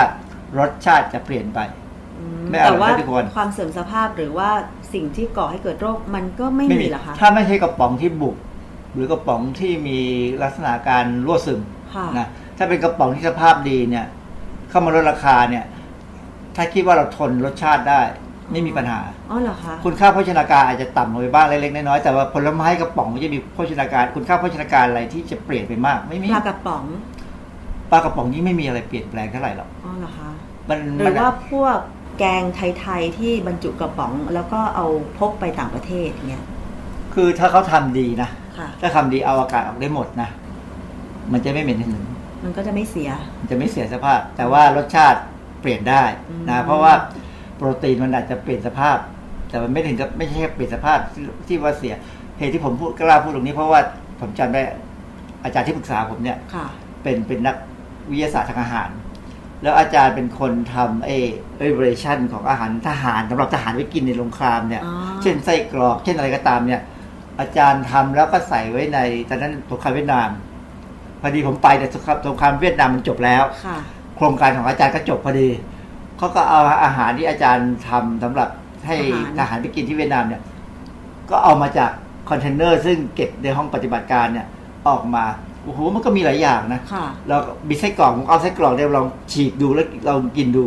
[0.58, 1.60] รสชาติจะเปลี่ยนไป
[2.20, 4.50] อืมไม่อร่อยแต่ว่าเท่าที่ควรความเสื่อมสภาพหรือว่า
[4.94, 8.36] สิ่งที่ก่อให้เกิดโรคมันก็ไม่มีเหรอคะถ้าไม่ใช่กระป๋องที่บุก
[8.94, 9.98] หรือกระป๋องที่มี
[10.42, 11.60] ลักษณะการรั่วซึม
[11.94, 14.06] ค่ะนะถ้าเป็นกระป๋องที่สภาพดีเนี่ย
[14.70, 15.64] เข้ามาลดราคาเนี่ย
[16.56, 18.00] ถ้าคิดว่าเราทนรสชาติได้
[18.52, 26.84] ไม่มีปัญหาอ๋อเหรอคะคุณค่าโภชนาการอาจจะต่ำลงไปบ้างเล็กๆน้อยๆแต่ว่าผลไม้กระป๋องจะมีโภชนาการ คุณค่าโภชนาการอะไรที่จะเปลี่ยนไปมาก ไม่มีปลากระป๋อง
[27.90, 30.30] ปลากระป๋องยิ่งไม่มีอะไรเปลี่ยนแปลงเท่าไหร่หรอกอ๋อเหรอคะ
[30.68, 31.76] มันหรืมัอนว่าพวก
[32.18, 34.86] แกงไทยๆที่บรรจุกระป๋องแล้วก็เอา
[35.18, 36.44] พกไปต่างประเทศเงี้ย
[37.14, 40.28] คือถ้าเขาทำดีนะค่ะถ้าทำดีเอาอากาศออกได้หมดนะ
[41.32, 42.02] มันจะไม่เหม็นหืน
[42.44, 45.20] มันก็จะไม่เสีย มันจะไม่เสียสภาพ แต่ว่ารสชาติ
[45.60, 46.02] เปลี่ยนได้
[46.48, 46.92] นะอืมเพราะว่า
[47.56, 48.96] โปรตีนมันอาจจะเปลี่ยนสภาพ
[49.48, 51.94] แต่มันไม่ถึงกับไม่ใช่แค่เปลี่ยนสภาพที่ที่ว่าเสีย
[52.38, 53.80] เหตุที่ผมพูดกล้าพูดตรงนี้เพราะว่า
[54.20, 54.62] ผมจำได้
[55.44, 56.66] อาจารย์ที่ปรึกษาผมเนี่ยค่ะ
[57.02, 57.56] เป็นเป็นนัก
[58.10, 58.90] วิทยาศาสตร์ทางอาหาร
[59.62, 61.10] แล้วอาจารย์เป็นคนทำเอ
[61.58, 66.80] เอเวอเรชันของอาหารทหารสำหรับทหารไว้กินในสงครามเนี่ยอ๋อเช่นไส้กรอก เช่นอะไรก็ตามเนี่ย
[67.40, 70.28] อาจารย์ทำแล้วก็ใส่ไว้ในตอนนั้นสงครามเวียดนาม
[71.20, 73.78] พอดีผมไปแต่สงครามสงครามเวียดนามมันจบแล้วค่ะ
[74.16, 75.48] โครงการของอาจารย์ก็จบพอดี
[76.18, 78.48] เขาก็เอาอาหารที่อาจารย์ทำสำหรับ
[78.86, 80.40] ให้ทหารทหารไปกินที่เวียดนามเนี่ย
[81.30, 81.90] ก็เอามาจาก
[82.30, 84.46] คอนเทนเนอร์ซึ่งเก็บในห้องปฏิบัติการเนี่ย
[84.88, 85.24] ออกมา
[85.64, 90.64] โอ้โหมันก็มีหลายอย่างนะค่ะ เราก็มีไส้กรอกผมเอาไส้กรอกเนี่ยลองฉีกดูแล้วลองกินดู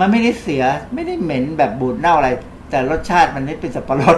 [0.00, 0.62] มันไม่ได้เสีย
[0.94, 2.30] ไม่ได้เหม็นแบบบูดเน่าอะไร
[2.70, 4.16] แต่รสชาติมันไม่เป็นสับปะรด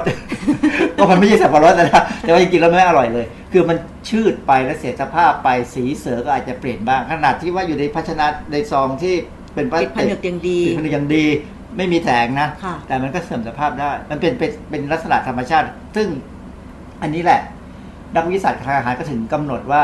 [0.96, 3.76] ก็มันไม่ใช่สับปะรดนะแต่ว่าจริงๆแล้วไม่อร่อยเลย คือมัน
[4.08, 9.14] ชืดไปแล้วเสียสภาพไปสีเสือก็อาจจะเปลี่ยนบ้างขนาดที่ว่าอยู่ในภาชนะในซองที่
[9.54, 11.24] เป็นพลาสปิดผตินึกกอย่างดีปิดผนึกอย่างดี
[11.76, 16.08] ไม่มีแถงนะค่ะแต่มันก็เสื่อมสภาพได้ มันเป็นเป็นเป็นลักษณะธรรมชาติ ซึ่ง
[17.02, 17.40] อันนี้แหละ
[18.16, 19.82] นักวิทยาศาสตร์ทางอาหารก็ถึงกำหนดว่า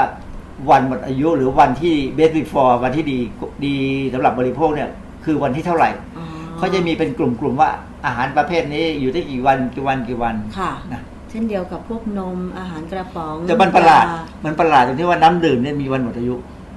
[0.70, 3.18] วันหมดอายุหรือวันที่ best before วันที่ดี
[3.66, 3.76] ดี
[4.14, 4.88] สำหรับบริโภคเนี่ย
[5.24, 6.26] คือวันที่เท่าไหร่อ๋อ
[6.58, 7.70] เขาจะมีเป็นกลุ่มๆว่า
[8.06, 11.00] อาหารประเภทนี้อยู่ได้กี่วันกี่วันกี่วันค่ะนะ
[11.30, 14.08] เช่นเดียวกับพวกนมอาหารกระป๋องแต่มันประหลาดย
[14.44, 16.34] มันประหลาดตรงที่ว่าน้ำดื่มเนี่ยมีวันหมดอายุ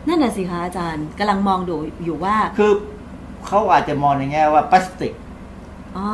[0.07, 2.71] นั่นน่ะสิคะอาจารย์กำลังมองดูอยู่ว่า คือ
[3.47, 5.13] เขาอาจจะมองในแง่ว่าพลาสติก
[5.97, 6.07] อ๋อ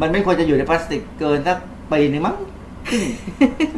[0.00, 1.56] มันไม่ควรจะอยู่ในพลาสติกเกินสัก
[1.92, 2.55] ปีหนึ่งมั้งซึ่งซึ่ง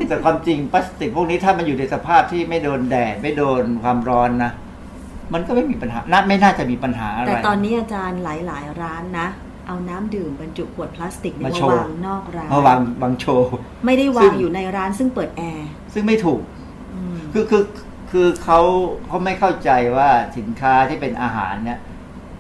[0.09, 4.53] แต่ความจริงพลาสติกพวกนี้ถ้ามันอยู่ในสภาพที่ไม่โดนแดดไม่โดนความร้อนนะ
[5.35, 9.29] มันก็ไม่มีปัญหาน่าไม่น่าจะมีปัญหาอะไรแต่ตอนนี้อาจารย์หลาย ๆ ร้านนะ
[9.67, 13.51] เอาน้ำดื่มบรรจุขวดพลาสติกเนี่ยมามาโชว์วางนอกร้านมาวางวางโชว์
[13.87, 16.41] ไม่ได้ซึ่วางงอยู่ในร้านซึ่งเปิดแอร์ซึ่งไม่ถูก
[16.95, 17.65] อืมคือคือ
[18.11, 18.61] คือเขา
[19.07, 21.79] เขาไม่เข้าใจว่าสินค้าที่เป็นอาหารเนี่ย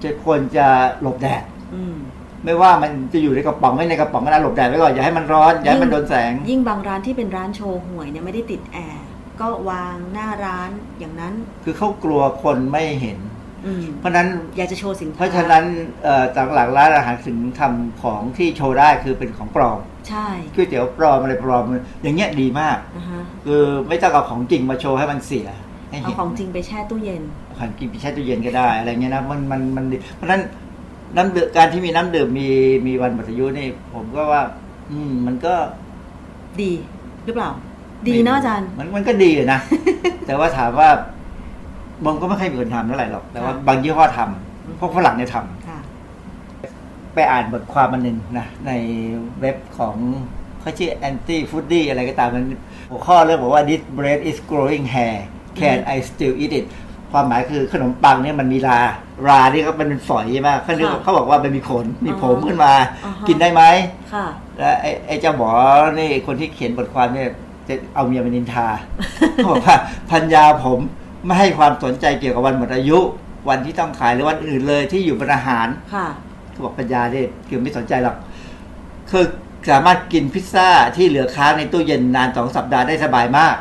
[0.03, 0.66] จะควรจะ
[1.01, 1.43] หลบแดด
[1.75, 1.97] อืม
[2.45, 9.05] ไม่ว่ามันจะอยู่ในกระป๋องไม่ในกระป๋องก็ได้หลบแดดไว้ก่อนอย่าให้มันร้อนอย่าให้มันโดนแสง ยิ่งบางร้านที่เป็นร้านโชว์หวยเนี่ยไม่ได้ติดแอร์
[9.41, 11.34] ก็วางหน้าร้านอย่างนั้น
[11.64, 13.18] คือเขากลัวคนไม่เห็น
[13.66, 15.64] อืมเพราะฉะนั้นอยากจะโชว์สินค้าเพราะฉะนั้น
[16.05, 19.78] เอ่อต่างหลังร้านอาหารถึงทำของที่โชว์ได้คือเป็นของปลอม
[20.09, 21.64] ใช่ก๋วยเตี๋ยวปลอมอะไรปลอม
[22.03, 25.49] อย่างเงี้ยดีมากนะฮะคือไม่ต้องเอาของจริงมาโชว์ให้มันเสีย
[25.91, 27.22] ให้เอาเห็นของจริงไปแช่ตู้เย็น
[27.59, 30.43] ของจริงไปแช่ตู้เย็นก็ได้อะไรเงี้ยนะมันมันมันดีเพราะฉะนั้น
[31.17, 32.49] น้ำดื่มการที่มีน้ำดื่มมี
[32.87, 34.43] มีวันหมดอายุนี่ ผมก็ว่า
[34.91, 35.55] อืม มันก็
[36.61, 36.73] ดี
[37.25, 37.51] หรือเปล่า
[38.09, 39.61] ดีเนาะอาจารย์ มันมันก็ดีอะนะ
[40.27, 40.89] แต่ว่าถามว่า
[42.05, 45.79] มันก็ไม่ค่อยมีคนทำเท่าไหร่หรอก แต่ว่าค่ะบางยี่ห้อทำพวกฝรั่งเนี่ยทำค่ะ
[47.15, 48.73] ไปอ่านบทความมันหนึ่งนะ ใน
[49.41, 49.95] เว็บของ
[50.61, 52.45] เขาชื่อ anti foodie อะไรก็ตามมัน
[52.91, 55.17] หัวข้อเรื่องบอกว่า this bread is growing hair
[55.61, 56.67] can I still eat it
[57.13, 58.81] ความหมายคือขนมปังเนี่ยมันมีรา
[59.29, 62.73] รานี่ก็เป็นฝอยใช่ไหมเขาเรียกว่าค่ะเขาบอกว่ามันมีขน มีผมอ๋อขึ้นมา
[63.05, 63.63] อ่าฮะ กินได้ไหม
[64.13, 64.27] ค่ะ
[64.59, 65.51] แล้วไอ้ไอ้เจ้าหมอ
[65.99, 67.29] นี่คนที่เขียนบทความเนี่ย
[67.69, 68.67] จะเอาเมียมานินทา
[69.35, 69.77] เขาบอกว่า
[70.11, 70.79] พันยาผม
[71.25, 72.99] ไม่ให้ความสนใจเกี่ยวกับวันหมดอายุ
[73.49, 76.07] วันที่ต้องขายหรือวันอื่นเลยที่อยู่บนอาหาร ค่ะ
[76.51, 78.17] เขาบอกปัญญาเนี่ยคือไม่สนใจหรอก
[79.11, 79.25] คือ
[79.71, 83.57] สามารถกินพิซซ่าที่เหลือค้างในตู้เย็นนานสองสัปดาห์ได้สบายมาก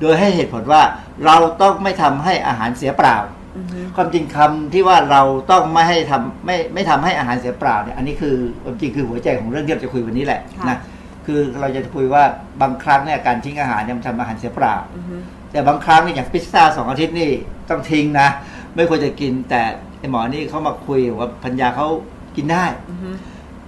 [0.00, 0.82] โดยให้เหตุผลว่า
[1.24, 3.16] เราต้องไม่ทำให้อาหารเสียเปล่า
[3.56, 8.34] อือฮึความจริงคำที่ว่าเราต้องไม่ให้ทำไม่ไม่ทำให้อาหารเสียเปล่าเนี่ยอันนี้คือ
[8.64, 10.78] ความจริงคือหัวใจของเรื่องที่เราจะคุยวันนี้แหละค่ะนะ
[11.26, 12.24] คือเราจะคุยว่า
[12.60, 15.16] บางครั้งเนี่ยการทิ้งอาหารเนี่ยมันทำอาหารเสียเปล่าอือฮึ
[15.52, 17.30] แต่บางครั้งเนี่ยอย่างพิซซ่าสองอาทิตย์นี่
[17.70, 18.28] ต้องทิ้งนะ
[18.74, 19.62] ไม่ควรจะกินแต่
[19.98, 21.88] ไอหมอนี่เขามาคุยว่าพัญญาเขา
[22.36, 23.10] กินได้อือฮึ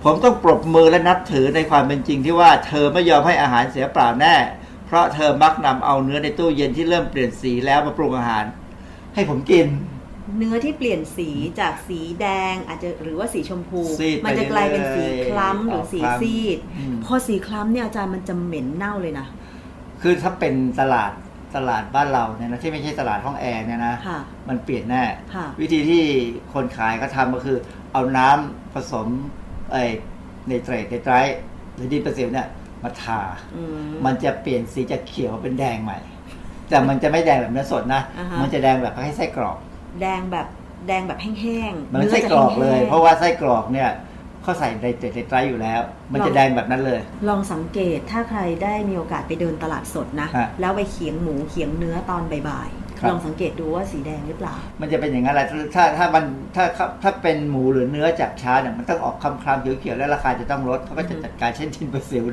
[0.05, 4.35] ผมต้องปรบมือและนับถือในความเป็นจริงที่ว่าเธอไม่ยอมให้อาหารเสียเปล่าแน่
[4.91, 8.45] เพราะเธอมักนำเอาเนื้อในตู้เย็นที่เริ่มเปลี่ยนสีแล้วมาปรุงอาหาร
[9.15, 9.67] ให้ผมกิน
[10.37, 11.31] เนื้อที่เปลี่ยนสี
[11.61, 19.27] จากสีแดงอาจจะหรือว่าสีชมพูซีดไปมันจะกลายเป็นสีเรื่อยๆคล้ำหรือสีออกคล้ำซีดอืมพอสีคล้ำเนี่ยอาจารย์มันจะเหม็นเน่าเลยนะ
[20.03, 21.13] คือถ้าเป็นตลาด
[21.57, 25.03] ตลาดบ้านเราเนี่ยนะที่ไม่ใช่ตลาดห้องแอร์เนี่ยนะค่ะมันเปลี่ยนแน่
[25.35, 26.03] ค่ะวิธีที่
[26.55, 27.59] คนขายก็ทำก็คือ
[27.93, 29.07] เอาน้ำผสม
[29.73, 29.85] ไอ้
[30.49, 31.39] ในเตรดในไตรท์
[31.75, 32.49] หรือดินประสิวเนี่ย
[32.85, 33.21] มาทา
[33.57, 35.99] อืมมันจะเปลี่ยนสีจากเขียวเป็นแดงใหม่
[36.69, 39.57] แต่มันจะไม่แดงแบบเนื้อสดนะอ่าฮะมันจะแดงแบบคล้ายๆไส้กรอก
[40.01, 40.47] แดงแบบ
[40.89, 43.91] แดงแบบแห้งๆ มันไม่นื้ไส้จะกรอกเลยแห้งๆเพราะว่าไส้กรอกเนี่ย
[44.43, 45.81] เขาใส่ในเตรดในไตรท์อยู่แล้ว
[46.13, 52.71] มันจะแดงแบบนั้นเลย ลองสังเกตถ้าใครได้มีโอกาสไปเดินตลาดสดนะฮะแล้วไปเขียงหมูเขียงเนื้อตอนบ่าย
[53.01, 56.25] ครับๆลองสังเกตดูว่าสีแดงหรือเปล่า มันจะเป็นอย่างนั้นแหละถ้าถ้ามัน
[56.57, 56.65] ถ้า
[57.03, 62.25] ถ้าเป็นหมูหรือเนื้อจากช้าเนี่ยมันต้องออกคำคำๆเขียวๆแล้วราคาจะต้องลดเขาก็จะจัดการเช่นทินเปอร์เซล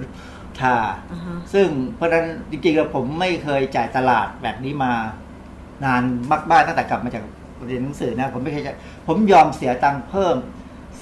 [0.61, 0.75] ทา
[1.11, 4.93] อ่าฮะซึ่งเพราะฉะนั้นจริงๆแล้วผมไม่เคยจ่ายตลาดแบบนี้มา
[5.85, 6.01] นาน
[6.51, 7.23] มากๆตั้งแต่กลับมาจาก
[7.67, 8.77] เรียนหนังสือนะผมไม่เคยจ่าย
[9.07, 10.35] ผมยอมเสียตังค์เพิ่ม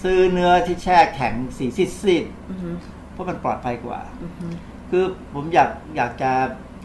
[0.01, 4.47] ซื้อเนื้อที่แช่แข็งสีซีดอือฮึๆเพราะมันปลอดภัยกว่าอือฮึ
[4.89, 5.03] คือ
[5.33, 6.31] ผมอยากอยากจะ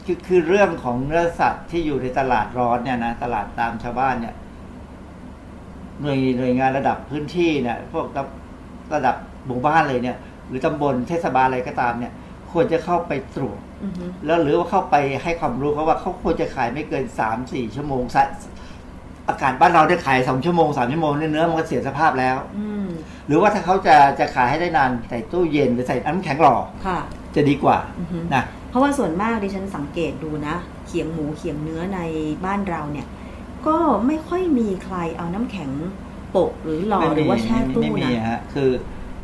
[0.04, 4.34] คือคือเรื่องของเนื้อสัตว์ที่อยู่ในตลาดร้อนเนี่ยนะตลาดตามชาวบ้านเนี่ย
[6.02, 8.22] หน่วยหน่วยงานระดับพื้นที่เนี่ยพวกระ
[8.94, 9.16] ระดับ
[9.46, 10.16] หมู่บ้านเลยเนี่ย
[10.48, 12.12] หรือตำบลเทศบาลอะไรก็ตามเนี่ย
[12.52, 18.22] ควรจะเข้าไปตรวจอือฮึแล้วหรือว่าเข้าไปให้ความรู้เขาว่าเขาควรจะขายไม่เกินสามสี่ชั่วโมงสะ
[19.28, 22.88] อากาศบ้านเราได้ขายสองชั่วโมงสามชั่วโมงเนี่ยเนื้อมันก็เสียสภาพแล้วอืม
[23.26, 26.98] หรือว่าถ้าเขาจะจะขายให้ได้นานใส่ตู้เย็นหรือใส่น้ำแข็งหล่อค่ะ
[27.34, 30.54] จะดีกว่าอือฮึนะเพราะว่าส่วนมากดิฉันสังเกตดูนะ
[30.86, 32.00] เขียงหมูเขียงเนื้อใน
[32.44, 33.06] บ้านเราเนี่ย
[33.66, 33.76] ก็
[34.06, 35.70] ไม่ค่อยมีใครเอาน้ำแข็ง
[36.30, 38.70] โปะหรือหล่อหรือว่าแช่ตู้ไม่มีนะฮะคือ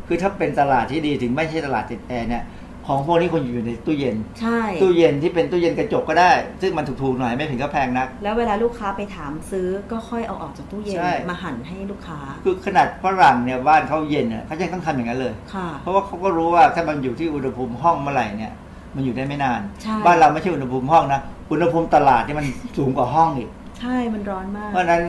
[0.07, 2.43] คือถ้าเป็นตลาดที่ดีถึงไม่ใช่ตลาดติดแอร์เนี่ย
[2.87, 6.31] ของพวกนี้ควรอยู่ในตู้เย็น ใช่ ตู้เย็นที่เป็นตู้เย็นกระจกก็ได้
[6.61, 18.53] ซึ่งมันถูกๆหน่อยไม่ถึงกับแพงนัก แล้วเวลาลูกค้าไปถามซื้อก็ค่อยเอาออกจากตู้เย็น ใช่ มาหั่นให้ลูกค้า คือขนาดฝรั่งเนี่ยบ้านเขาเย็นเนี่ยเขายังต้องทำอย่างนั้นเลย ค่ะ เพราะว่าเขาก็รู้ว่าถ้ามันอยู่ที่อุณหภูมิห้องเมื่อไหร่เนี่ย
[18.95, 21.21] มันอยู่ได้ไม่นาน ใช่ บ้านเราไม่ใช่อุณหภูมิห้องนะ
[21.51, 22.45] อุณหภูมิตลาดนี่มัน
[22.77, 25.03] สูงกว่าห้องอีก ใช่มันร้อนมาก เพราะฉะนั้น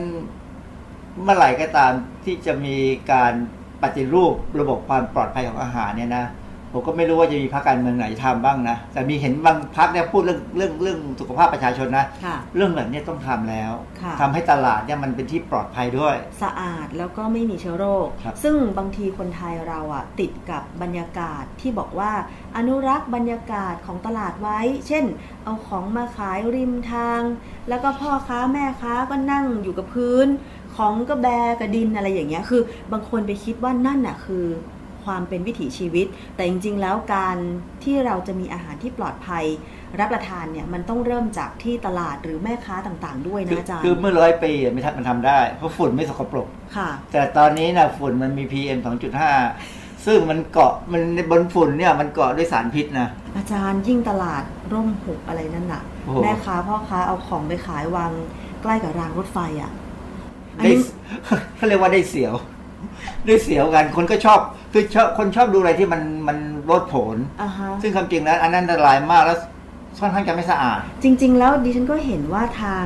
[1.23, 1.91] เมื่อไหร่ก็ตาม
[2.25, 2.75] ที่จะมี
[3.11, 3.33] การ
[3.83, 6.25] ปฏิรูประบบความปลอดภัยของอาหารเนี่ยนะ
[6.73, 22.11] ผมก็ไม่รู้ว่าจะมีพรรคการเมืองไหนทำบ้างนะ แต่มีเห็นบางพรรคเนี่ยพูดเรื่องเรื่องเรื่องสุขภาพประชาชนนะค่ะเรื่องแบบนี้ต้องทำแล้วค่ะทำให้ตลาดเนี่ยมันเป็นที่ปลอดภัยด้วย สะอาดแล้วก็ไม่มีเชื้อโรคครับซึ่งบางทีคนไทยเราอะติดกับบรรยากาศที่บอกว่า
[22.57, 25.05] อนุรักษ์บรรยากาศของตลาดไว้ เช่น
[25.43, 27.21] เอาของมาขายริมทาง
[27.69, 30.27] แล้วก็พ่อค้าแม่ค้าก็นั่งอยู่กับพื้น
[30.75, 31.27] ของก็แบ
[31.59, 32.61] กระดินอะไรอย่างเงี้ย คือ
[32.91, 34.45] บางคนไปคิดว่านั่นน่ะคือ
[35.03, 37.37] ความเป็นวิถีชีวิต แต่จริงๆ แล้วการ
[37.83, 39.45] ที่เราจะมีอาหารที่ปลอดภัย
[39.99, 46.47] รับประทานเนี่ยมันต้องเริ่มจากที่ตลาดหรือแม่ค้าต่างๆ ด้วยคืนะอาจารย์คือเมื่อร้อยปีอะไม่ทันมันทำได้ เพราะฝุ่นไม่สกปรก
[46.77, 48.79] ค่ะ แต่ตอนนี้นะฝุ่นมันมี PM
[49.41, 54.43] 2.5 ซึ่งมันเกาะมันบนฝุ่นเนี่ยมันเกาะด้วยสารพิษนะอาจารย์ยิ่งตลาด
[54.73, 58.11] ร่มหุบอะไรนั่นน่ะโอ้โหแม่ค้าพ่อค้าเอาของไปขายวาง
[58.61, 59.71] ใกล้กับรางรถไฟอะ
[60.57, 60.77] อันได้นี้
[61.55, 62.33] เขาเรียกว่าได้เสียว
[63.25, 64.39] ได้เสียวกันคนก็ชอบ
[64.73, 66.37] คือชอบคนชอบดูอะไรที่มันมัน
[66.69, 69.37] ลดผล อ่าฮะ ซึ่งความจริงแล้วอันนั้นอันตรายมากแล้ว
[69.99, 72.85] ค่อนข้างจะไม่สะอาด จริง ๆ แล้วดิฉันก็เห็นว่าทาง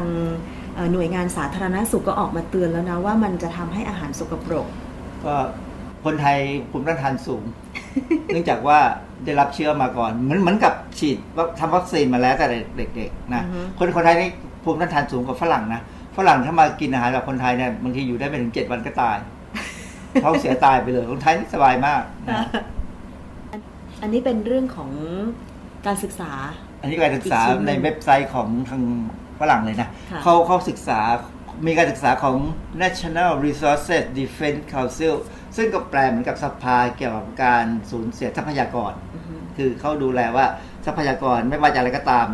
[0.76, 4.68] เอ่อหน่วยงานสาธารณสุขก็ออกมาเตือนแล้วนะ ว่ามันจะทำให้อาหารสกปรก
[5.26, 5.36] ก็
[6.06, 6.38] คนไทย
[6.72, 7.44] ภูมิต้านทานสูง
[8.34, 8.80] เนื่องจากว่า
[9.26, 14.30] ได้รับเชื้อมาก่อน เหมือนเหมือนกับฉีดว่าทำวัคซีนมาแล้วแต่เด็กๆนะอือฮึ คนคนไทยนี่
[14.64, 15.82] ภูมิต้านทานสูงกว่าฝรั่งนะ
[16.18, 19.18] ฝรั่งถ้ามากินอาหารแบบคนไทยเนี่ยบางทีอยู่ได้ไม่ถึงเจ็ดวันก็ตาย
[20.24, 22.46] ท้องเสียตายไปเลยคนไทยนี่สบายมากนะ
[24.02, 24.92] อันนี้เป็นเรื่องของ
[25.86, 26.32] การศึกษา
[26.82, 28.84] อันนี้การศึกษาอีกชิ้นหนึ่งในเว็บไซต์ของทาง
[29.40, 31.00] ฝรั่งเลยนะค่ะเขาเขาศึกษา
[31.68, 32.36] มีการศึกษาของ
[32.84, 35.14] National Resources Defense Council
[35.56, 40.46] ซึ่งก็แปลเหมือนกับสภาเกี่ยวกับการสูญเสียทรัพยากรอือฮึคือเขาดูแลว่า
[40.86, 42.28] ทรัพยากรไม่ว่าจะอะไรก็ตาม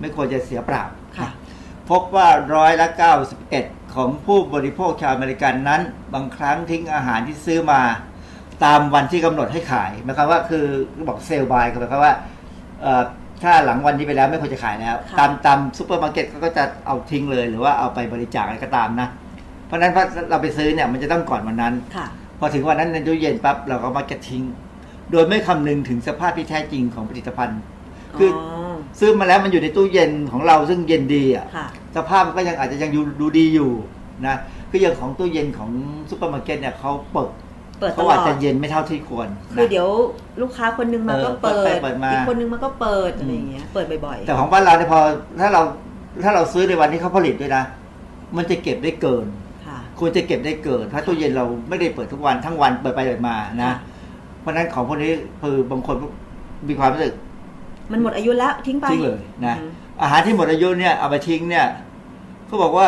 [0.00, 0.84] ไม่ควรจะเสียเปล่า
[1.18, 1.28] ค่ะ
[1.90, 2.88] พบว่าร้อยละ
[3.38, 5.82] 91 ของผู้บริโภคชาวอเมริกันนั้น
[6.14, 7.80] บางครั้งทิ้งอาหารที่ซื้อมา
[8.64, 10.64] ตามวันที่กำหนดให้ขายหมายความว่าคือ
[11.08, 12.14] บอก sell by คือหมายความว่า
[12.82, 13.02] เอ่อ
[13.42, 19.08] ถ้าหลังวันนี้ไปแล้วไม่ควรจะขายแล้วค่ะตามตามซูเปอร์มาร์เก็ตเขาก็จะเอาทิ้งเลยหรือว่าเอาไปบริจาคอะไรก็ตามนะ
[19.66, 22.06] เพราะฉะนั้นถ้าเราไปซื้อเนี่ยมันจะต้องก่อนวันนั้นค่ะ
[22.38, 24.42] พอถึงวันนั้นในตู้เย็นปั๊บเราก็มักจะทิ้ง
[25.10, 27.60] โดยไม่คำนึงถึงสภาพที่แท้จริงของผลิตภัณฑ์
[28.18, 28.38] คือเอ
[28.72, 31.66] อซื้อมาแล้วมันอยู่ในตู้เย็นของเราซึ่งเย็นดีอะค่ะ
[31.96, 33.70] สภาพมันก็ยังอาจจะยังอยู่ดูดีอยู่
[34.26, 34.36] นะ
[34.70, 35.70] คืออย่างของตู้เย็นของ
[36.10, 37.28] ซูเปอร์มาร์เก็ตเนี่ยเขาเปิด
[37.80, 39.88] เปิดตลอดเขาอาจจะเย็นไม่เท่าที่ควรคือนะเดี๋ยว
[40.40, 45.00] ลูกค้าคนนึงมาเออก็เปิดดไปเปิดมาอีกคนนึงมาก็เปิดอะไรอย่างเงี้ยเปิดบ่อยแต่ของบ้านเราเนี่ยพอ
[45.40, 45.62] ถ้าเรา
[46.24, 47.64] ถ้าเราซื้อในวันที่เขาผลิตด้วยนะ
[48.36, 53.76] มันจะเก็บได้เกินๆค่ะควรจะเก็บได้เกินเพราะตู้เย็นเราไม่ได้เปิดทุกวันทั้งวันเปิดไปเปิดมานะค่ะ
[54.40, 55.10] เพราะฉะนั้นของพวกนี้
[55.42, 55.96] คือบางคน
[56.68, 57.14] มีความรู้สึก
[57.92, 59.56] มันหมดอายุแล้วทิ้งไปทิ้งเลยนะ
[59.96, 61.66] อืมอาหารที่หมดอายุเนี่ยเอาไปทิ้งเนี่ย
[62.46, 62.86] เขาบอกว่า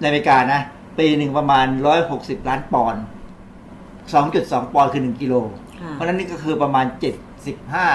[0.00, 0.60] ในอเมริกานะ
[0.98, 3.02] ปีหนึ่งประมาณร้อยหกสิบล้านปอนด์
[4.14, 5.34] สองจุดสองปอนด์คือหนึ่งกิโล
[5.80, 7.14] ค่ะเพราะฉะนั้นนี่ก็คือประมาณเจ็ด
[7.46, 7.86] สิบห้า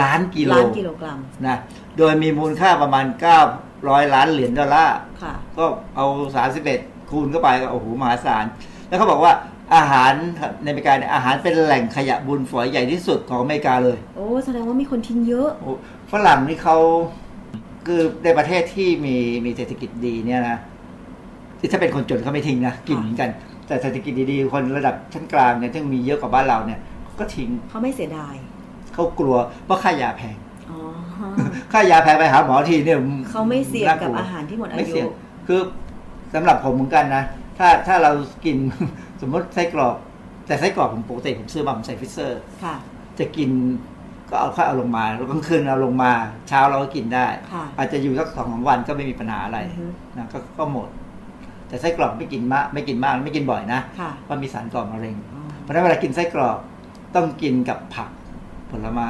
[0.00, 1.56] ล้านกิโลล้านกิโลกรัมนะ
[1.98, 3.40] โดยมีมูลค่าประมาณเก้า
[3.88, 5.64] ร้อยล้านเหรียญดอลลาร์ค่ะก็
[5.96, 6.80] เอาสามสิบเอ็ด
[7.10, 8.44] คูณเข้าไปก็โอ้โหมหาศาล
[8.88, 9.32] แล้วเขาบอกว่า
[9.74, 10.12] อาหาร
[10.62, 15.70] ในอเมริกาเนี่ยอาหารเป็นแหล่งขยะบุญฝอยใหญ่ที่สุดของอเมริกาเลย โอ้แสดงว่ามีคนทิ้งเยอะโอ้
[16.12, 16.76] ฝรั่งนี่เขา
[17.86, 20.58] คือในประเทศที่มีมีเศรษฐกิจดีเนี่ยนะ
[21.58, 23.30] ที่ถ้าเป็นคนจนเขาไม่ทิ้งนะกินเหมือนกัน
[23.66, 28.34] แต่เศรษฐกิจดีๆ คนระดับชั้นกลางเนี่ยที่มีเยอะกว่าบ้านเราเนี่ยเขาก็ทิ้งเขาไม่เสียดาย
[28.94, 30.36] เขากลัวเพราะค่ายาแพง
[30.70, 30.78] อ๋อ
[31.72, 32.98] ค่ายาแพงไปหาหมอทีเนี่ย
[33.30, 35.06] เขาไม่เสี่ยงกับน่ลัวอาหารที่หมดอาไม่ยุเสี่ยง
[35.46, 35.60] คือ
[36.34, 37.24] สำหรับผมเหมือนกันนะ
[37.58, 38.10] ถ้าถ้าเรา
[38.44, 38.56] กิน
[39.20, 39.96] สมมติไส้กรอก
[40.46, 42.74] แต่ไส้กรอกผมปกติผมซื้อมาผมใส่ freezer ค่ะ
[43.18, 43.50] จะกิน
[44.30, 46.12] ก็เอาค่อยเอาลงมาแล้วกลางคืนเอาลงมา
[46.48, 50.88] เช้าเราก็กินได้ค่ะอาจจะอยู่สักสองสามวันก็ไม่มีปัญหาอะไรอือฮึนะก็ก็หมด
[51.68, 56.58] แต่ไส้กรอกไม่กินมากไม่กินมากไม่กินบ่อยนะค่ะเพราะมีสารก่อมะเร็งอ๋อเพราะฉะนั้นเวลากินไส้กรอก
[57.14, 58.08] ต้องกินกับผัก
[58.70, 59.08] ผลไม้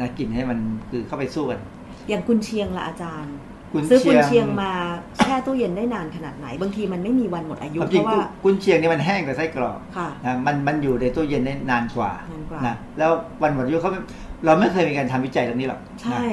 [0.00, 0.58] นะกินให้มัน
[0.90, 1.60] คือเข้าไปสู้กัน
[2.08, 3.36] อย่างกุนเชียงละอาจารย์
[3.72, 4.72] กุนซื้อกุนเชีเชียยงงมา
[5.18, 13.10] แช่ตู้เย็นได้นานขนาดไหน บางทีมันไม่มีวันหมดอายุความเพจริงราะว่ากุนเชียงนี่มันแห้งกว่าไส้กรอกค่ะนะมันมันอยู่ในตู้เย็นได้นานกว่านานกว่านะแล้ว
[13.42, 14.00] วันหมดอายุเขาไม่
[14.44, 16.24] เราไม่เคยมีการทำวิจัยเรื่องนี้หรอกใช่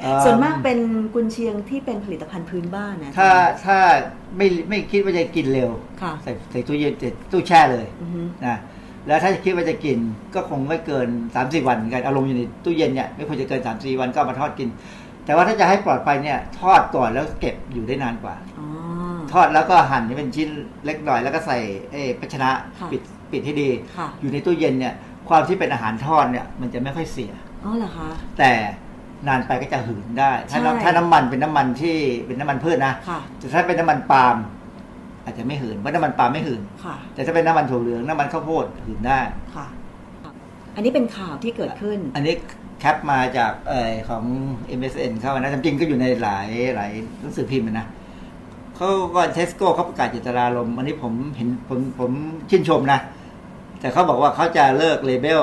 [0.00, 0.78] นะเอ่อส่วนมากเป็น
[1.14, 3.30] กุนเชียงที่เป็นผลิตภัณฑ์พื้นบ้านนะถ้า
[3.64, 3.78] ถ้า
[4.36, 5.70] ไม่ไม่คิดว่าจะกินเร็ว
[6.02, 8.56] ค่ะใส่ใส่ตู้เย็นใส่ตู้แช่เลยอือฮึนะ
[9.06, 9.98] แล้วถ้าคิดว่าจะกิน
[10.34, 14.68] ก็คงไม่เกิน3าสี่วันเหมือนกันเอารมณ์อยู่ในตู้เย็นเนี่ยไม่ควรจะเกิน3าสี่วันก็เอามาทอดกิน
[15.24, 18.68] แต่ว่าถ้าจะให้ปลอดภัยเนี่ย ทอดก่อนแล้วเก็บอยู่ได้นานกว่าอ๋อ
[19.32, 20.48] ทอดแล้วก็หั่นให้เป็นชิ้น
[20.84, 21.58] เล็กหน่อยแล้วก็ใส่
[21.92, 22.50] เอ้ภาชนะ
[22.80, 23.00] ค่ะปิด
[23.32, 24.94] ปิดให้ดีค่ะอยู่ในตู้เย็นเนี่ย
[25.28, 27.32] ความที่เป็นอาหารทอดเนี่ยมันจะไม่ค่อยเสีย
[27.64, 28.52] อ๋อเหรอคะ แต่
[29.28, 31.96] นานไปก็จะหืนได้ ถ้าใช่น้ำถ้าน้ำมันเป็นน้ำมันที่
[32.26, 34.36] เป็นน้ำมันพืชนะค่ะ แต่ถ้าเป็นน้ำมันปาล์ม
[35.24, 39.20] อาจจะไม่หืนเพราะน้ำมันปาล์มไม่หืน ค่ะ แต่ถ้าเป็นน้ำมันถั่วเหลืองน้ำมันข้าวโพดหืนได้
[39.54, 39.66] ค่ะ
[40.74, 42.34] อันนี้เป็นข่าวที่เกิดขึ้น อันนี้
[42.80, 44.24] แคปมาจากเออของ
[44.78, 47.86] MSN เข้ามานะจริงๆก็อยู่ในหลายหลายหนังสือพิมพ์นะ
[48.76, 52.10] เขาก็เทสโก้เขาประกาศเจตนารมณ์อันนี้ผมเห็นผมผม
[52.50, 53.00] ชื่นชมนะ
[53.82, 55.42] แต่เขาบอกว่าเขาจะเลิกเลเบล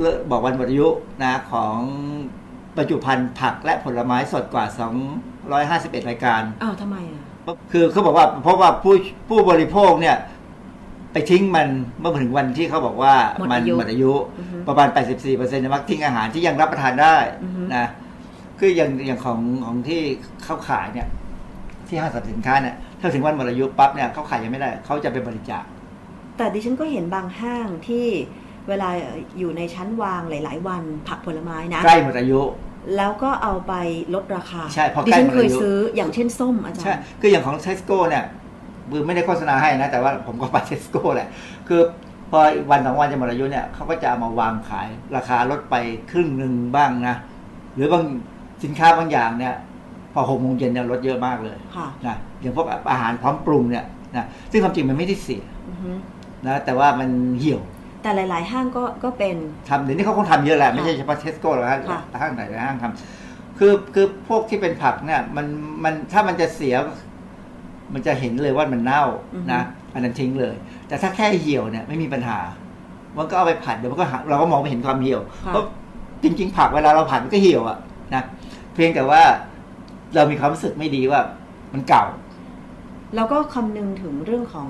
[0.00, 0.88] เลิกบอกวันหมดอายุ
[1.22, 1.76] นะของ
[2.76, 4.64] บรรจุภัณฑ์ผักและผลไม้สดกว่า
[5.32, 7.22] 251 รายการอ้าวทำไมอะ
[7.72, 8.94] คือเขาบอกว่าเพราะว่าผู้
[9.28, 10.16] ผู้บริโภคเนี่ย
[11.12, 11.68] ไปทิ้งมัน
[12.00, 17.86] เมื่อถึงวันที่เขาบอกว่าหมดมัอายุหมดอายุอือฮึประมาณ 84เปอร์เซ็นต์มักทิ้งอาหารที่ยังรับประทานได้อือฮึนะ
[18.58, 20.02] คืออย่างอย่างของของที่
[20.44, 21.08] เขาขายเนี่ย
[21.88, 25.64] ที่ห้างสรรพสินค้าเนี่ยถ้าถึงวันหมดอายุปั๊บเนี่ยเขาขายยังไม่ได้เขาจะไปบริจาค
[26.40, 28.06] แต่ดิฉันก็เห็นบางห้างที่
[28.68, 28.88] เวลา
[29.38, 32.40] อยู่ในชั้นวางหลาย ๆ วันผักผลไม้นะใกล้หมดอายุ
[32.96, 33.72] แล้วก็เอาไป
[34.14, 38.24] ลดราคาใช่พอใกล้หมดอายุดิฉันเคยซื้ออย่างเช่นส้มอาจารย์ใช่คืออย่างของเทสโก้เนี่ย
[38.90, 41.28] คือไม่ได้โฆษณาให้นะ แต่ว่าผมก็ไปเทสโก้แหละ
[41.68, 41.80] คือ
[42.30, 42.38] พอ
[42.70, 45.74] วันสองวันจะหมดอายุเนี่ยเขาก็จะเอามาวางขาย ราคาลดไป
[46.10, 47.16] ครึ่งหนึ่งบ้างนะ
[47.74, 48.04] หรือบาง
[48.64, 49.54] สินค้าบางอย่างเนี่ย
[50.12, 53.84] พอหกโมงเย็นเนี่ยลดเยอะมากเลยค่ะนะอย่างพวกอาหารพร้อมปรุงเนี่ย
[54.16, 55.92] นะซึ่งความจริงมันไม่ได้เสีย อือฮึ
[56.46, 57.60] นะแต่ว่ามันเหี่ยว
[58.02, 59.36] แต่หลาย ๆ ห้างก็ก็เป็น
[59.68, 65.46] ทำเดี๋ยวนี้เขาคงทำเยอะแหละไม่ใช่เฉพาะเทสโก้หรอกฮะค่ะห้างไหนห้างทำคือคือพวกที่เป็นผักเนี่ยมัน
[65.84, 66.74] มันถ้ามันจะเสีย
[67.94, 69.04] มันจะเห็นเลยว่ามันเน่า
[69.52, 69.60] นะ
[69.94, 70.54] อันนั้นทิ้งเลย
[70.88, 72.38] แต่ถ้าแค่เหี่ยวเนี่ยไม่มีปัญหา
[73.16, 75.64] มันก็เอาไปผัดเดี๋ยวมันก็หาเราก็มองไม่เห็นความเหี่ยวค่ะเพราะ
[76.22, 77.78] จริง ๆ ผักเวลาเราผัดมันก็เหี่ยวอะ
[78.14, 78.22] นะ
[78.74, 79.22] เพียงแต่ว่า
[80.14, 81.20] เรามีความรู้สึกไม่ดีว่า
[81.72, 82.04] มันเก่า
[83.14, 84.68] แล้วก็คำนึงถึงเรื่องของ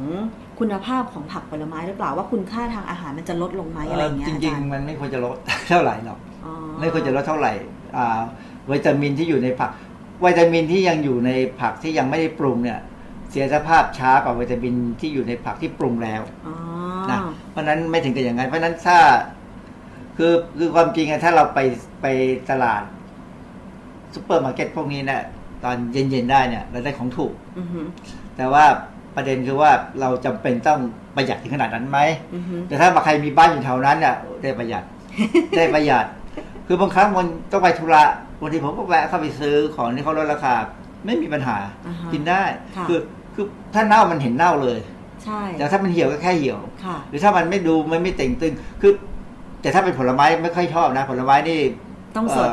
[0.60, 5.36] คุณภาพของผักผลไม้หรือเปล่าว่าคุณค่าทางอาหารมันจะลดลงไหมอะไรอย่างเงี้ยจอาริจางรย์ๆมันไม่ควรจะลด
[5.68, 7.52] เท่าไหร่หรอกอ๋อไม่ควรจะลดเท่าไหร่
[7.96, 8.20] อ่า
[8.70, 9.70] วิตามินที่อยู่ในผัก
[10.24, 11.30] วิตามินที่ยังอยู่ใน
[11.60, 12.80] ผักที่ยังไม่ได้ปรุงเนี่ย
[13.30, 16.54] เสียสภาพช้ากว่าวิตามินที่อยู่ในผักที่ปรุงแล้วอ๋อ
[17.10, 17.18] นะ
[17.50, 18.98] เพราะฉะนั้นไม่ถึงกับอย่างนั้นเพราะฉะนั้นถ้า
[20.16, 21.58] คือคือความจริงอะถ้าเราไป
[22.02, 22.06] ไป
[22.50, 22.82] ตลาด
[24.14, 25.22] ซุปเปอร์มาร์เก็ตพวกนี้เนี่ย
[25.64, 27.80] ตอนเย็นๆได้เนี่ย เราได้ของถูกอือฮึ
[28.36, 28.64] แต่ว่า
[29.16, 30.80] ประเด็นคือว่าเราจำเป็นต้อง
[31.16, 31.98] ประหยัดถึงขนาดนั้นไหม
[32.34, 34.84] อือฮึแต่ถ้าใครมีบ้านอยู่แถวนั้นเนี่ยได้ประหยัด
[35.56, 36.06] ได้ประหยัด
[36.66, 38.02] คือบางครั้งมันต้องไปธุระ
[38.40, 40.54] บางทีผมก็แวะเข้าไปซื้อของที่เขาลดราคา
[41.06, 41.56] ไม่มีปัญหา
[41.86, 42.42] อ่าฮะกินได้
[42.76, 42.98] ค่ะคือ
[43.34, 43.44] คือ
[43.74, 44.78] ถ้าเน่ามันเห็นเน่าเลย
[45.24, 48.92] ใช่แต่ถ้ามันเหี่ยวก็แค่เหี่ยวค่ะหรือถ้ามันไม่ดูมันไม่เต่งตึงคือ
[49.62, 51.60] แต่ถ้าเป็นผลไม้ไม่ค่อยชอบนะ ผลไม้นี่
[52.16, 52.48] ต้องสด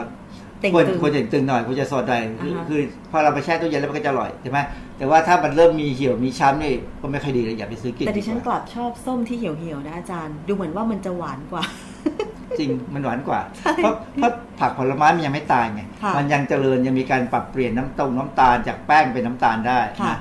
[0.59, 2.79] เเต่งควรตึง ควรเต่งตึงหน่อยควรจะสดหน่อยคืออ่าฮะ คือ
[3.11, 4.59] พอเราไปแช่ตู้เย็นแล้วมันก็จะอร่อยใช่ไหม
[4.97, 11.63] แต่ว่าถ้ามันเริ่มมีเหี่ยวมีช้ำนี่ก็ไม่ค่อยดีเลยอย่าไปซื้อกินแต่ดิฉันดีกกว่าลับชอบส้มที่เหี่ยวๆนะอาจารย์ ดูเหมือนว่ามันจะหวานกว่า
[12.59, 13.39] จริงมันหวานกว่า
[13.75, 20.17] เพราะเพราะผักผลไม้มันยังไม่ตายไงค่ะมันยังเจริญยังมีการปรับเปลี่ยนน้ำตรงน้ำตาลจากแป้งเป็นน้ำตาลได้ค่ะ นะ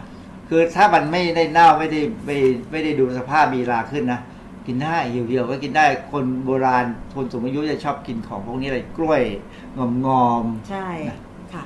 [0.49, 2.37] คือถ้ามันไม่ได้เน่าไม่ได้ไม่
[2.71, 4.21] ไม่ได้ดูสภาพมีราขึ้นนะ
[4.67, 9.23] กินได้เหี่ยวๆก็กินได้คนโบราณคนสูงอายุจะชอบกินของพวกนี้อะไรกล้วย
[9.79, 10.89] งอมงอมใช่
[11.55, 11.65] ค่ะ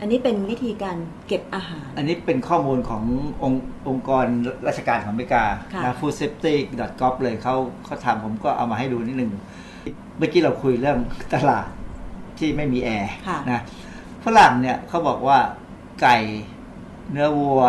[0.00, 0.96] อันนี้เป็นวิธีการ
[1.28, 3.02] เก็บอาหารๆอันนี้เป็นข้อมูลของ
[3.42, 4.26] องค์องค์กร
[4.66, 9.32] ราชการของอเมริกาค่ะนะ foodsafety.gov เลยเขาเขาทำผมก็เอามาให้ดูนิดหนึ่ง
[10.18, 10.98] เมื่อกี้เราคุยเรื่อง
[11.34, 11.66] ตลาด
[12.38, 13.60] ที่ไม่มีแอร์ค่ะนะ
[14.24, 15.38] ฝรั่งเนี่ยเขาบอกว่า
[16.02, 16.16] ไก่
[17.12, 17.62] เนื้อวัว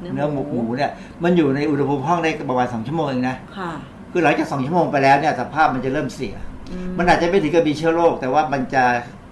[0.00, 0.90] เนื้เนื้ออหหมูมูหมูเนี่ย
[1.24, 3.70] มันอยู่ในอุณหภูมิห้องได้ประมาณสองชั่วโมงเองนะค่ะ
[4.12, 6.34] คือหลังจากสองชั่วโมงไปแล้วเนี่ยสภาพมันจะเริ่มเสีย
[6.72, 8.82] อืมันอาจจะไม่ถึงกับมีเชื้อโรคแต่ว่ามันจะ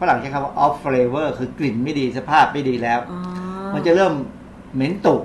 [0.01, 3.21] ฝรั่งใช้คำว่า off flavor คือกลิ่นไม่ดีสภาพไม่ดีแล้วอ๋อ
[3.75, 4.13] มันจะเริ่ม
[4.75, 5.17] เหม็นตุ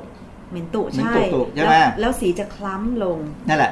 [0.52, 3.18] เหม็นตุเหม็นใช่ตุตุใช่ไหมแล้วแล้วสีจะคล้ำลง
[3.48, 3.72] นั่นแหละ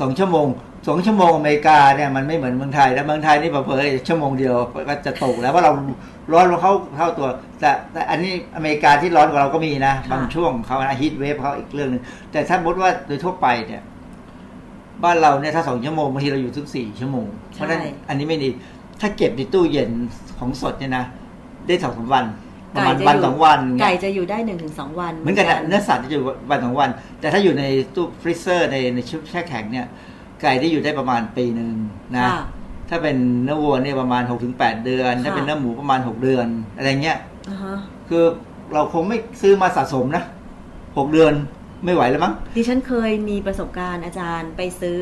[0.00, 0.46] สองชั่วโมง
[0.88, 4.54] สองชั่วโมงอเมริกาเนี่ยมันไม่เหมือนเมืองไทยแล้วเมืองไทยนี่เผลอๆชั่วโมงเดียว
[4.88, 5.72] ก็จะตกแล้วว่าเรา
[6.32, 7.28] ร้อนเข้าเข้าตัว
[7.62, 12.02] แต่แต่อันนี้อเมริกาที่ร้อนกว่าเราก็มีนะค่ะบางช่วงเขา heat wave เขาอีกเรื่องหนึ่ง
[12.32, 13.82] แต่ถ้าสมมติว่าโดยทั่วไปเนี่ย
[15.04, 18.48] บ้านเราเนี่ยถ้าสองชั่วโมงบางทีเราอยู่ถึงสี่ชั่วโมงเพราะฉะนั้นอันนี้ไม่ดี
[19.00, 19.90] ถ้าเก็บในตู้เย็น
[20.38, 21.04] ของสดเนี่ยนะ
[21.66, 22.24] ได้สองสามวัน
[22.74, 26.90] ประมาณไก่จะวันสองวันไก่เนี่ยจะอยู่ได้หนึ่งถึงสองวันเหมือนกันนะเนื้อสัตว์จะอยู่วันสองวัน
[27.20, 29.86] แต่ถ้าอยู่ในตู้ freezer ในในชุดแช่แข็งเนี่ย
[30.42, 31.74] ไก่ได้อยู่ได้ประมาณปีหนึ่ง
[32.14, 32.42] นะค่ะ
[32.90, 36.46] ถ้าเป็นเนื้อวัวเนี่ยประมาณหกถึงแปดเดือน ถ้าค่ะเป็นเนื้อหมูประมาณหกเดือน
[36.76, 37.31] อะไรเงี้ยอ่าฮะ
[38.08, 38.24] คือ
[38.72, 40.24] เราคงไม่ซื้อมาสะสมนะ
[40.98, 41.32] หกเดือน
[41.84, 45.00] ไม่ไหวแล้วมั้งดิฉันเคยมีประสบการณ์อาจารย์ไปซื้อ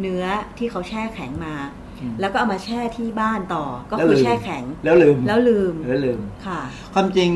[0.00, 0.24] เนื้อ
[0.58, 1.54] ที่เขาแช่แข็งมา
[2.00, 6.60] อืมแล้วก็เอามาแช่ที่บ้านต่อ ก็แล้วคือลืมแช่แข็ง แล้วลืม แล้วลืมแล้วลืมค่ะ
[6.94, 7.30] ความจริง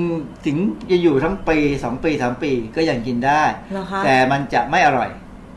[0.46, 0.56] ถึง
[0.90, 3.42] จะอยู่ทั้งปีสองปีสามปีก็ยังกินได้
[3.72, 5.10] เหรอคะแต่มันจะไม่อร่อย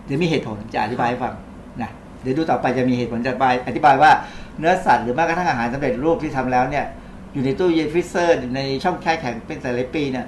[0.05, 1.33] เดี๋ยวมีเหตุผลจะอธิบายให้ฟัง
[1.81, 1.89] นะ
[2.21, 4.11] เดี๋ยวดูต่อไปจะมีเหตุผลจะอธิบายอธิบายว่า
[4.59, 6.85] เนื้อสัตว์หรือแม้กระทั่งอาหารสำเร็จรูปที่ทำแล้วเนี่ย
[7.33, 10.25] อยู่ในตู้เย็น freezer อยู่ในช่องแช่แข็งเป็นหลายๆปีเนี่ย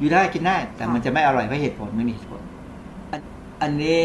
[0.00, 2.42] อยู่ได้กินได้ แต่มันจะไม่อร่อยเพราะเหตุผลไม่มีเหตุผล
[3.62, 4.02] อันนี้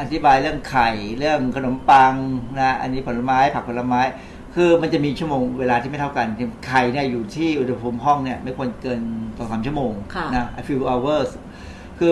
[0.00, 2.14] อธิบายเรื่องไข่เรื่องขนมปัง
[2.60, 4.00] นะอันนี้ผลไม้ผักผลไม้
[4.54, 6.26] คือมันจะมีชั่วโมงเวลาที่ไม่เท่ากัน
[6.68, 9.00] ไข่เนี่ยอยู่ที่อุณหภูมิห้องเนี่ยไม่ควรเกิน
[9.36, 11.30] สองสามชั่วโมงค่ะนะ a few hours
[11.98, 12.10] คือ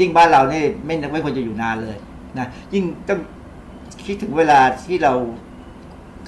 [0.00, 1.96] ยิ่งบ้านเรานี่ไม่ไม่ควรจะอยู่นานเลย
[2.38, 3.18] นะยิ่งต้อง
[4.06, 5.12] คิดถึงเวลาที่เรา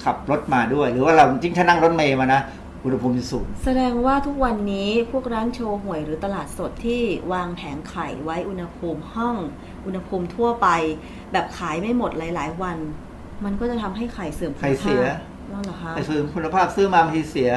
[0.03, 2.41] ขับรถมาด้วย หรือว่าเรายิ่งถ้านั่งรถเมย์มานะ
[2.83, 7.01] อุณหภูมิจะสูง แสดงว่าทุกวันนี้พวกร้านโชว์หวยหรือตลาดสดที่
[7.33, 9.35] วางแผงไข่ไว้อุณหภูมิห้อง
[9.85, 10.67] อุณหภูมิทั่วไป
[11.31, 12.77] แบบขายไม่หมดหลาย ๆ วัน
[13.45, 15.17] มันก็จะทำให้ไข่เสื่อมคุณไข่เสียภาพ
[15.53, 17.49] นั่นเหรอคะไอ้คือคุณภาพซื้อมาบางทีเสีย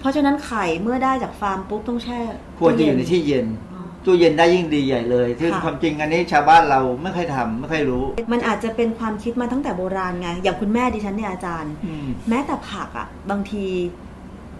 [0.00, 2.18] เพราะฉะนั้นไข่เมื่อได้จากฟาร์มปุ๊บต้องแช่
[2.60, 13.66] ควรจะอยู่ในที่เย็นอ๋อตู้เย็นได้ยิ่งดีใหญ่เลยซึ่งค่ะความจริงอันนี้ชาวบ้านเราไม่ค่อยทำไม่ค่อยรู้ มันอาจจะเป็นความคิดมาตั้งแต่โบราณไง อย่างคุณแม่ดิฉันเนี่ยอาจารย์อืมแม้แต่ผักอะ่ะ บางที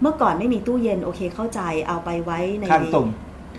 [0.01, 3.07] เมื่อก่อนไม่มีตู้เย็นโอเคเข้าใจเอาไปไว้ในข้างตุ่ม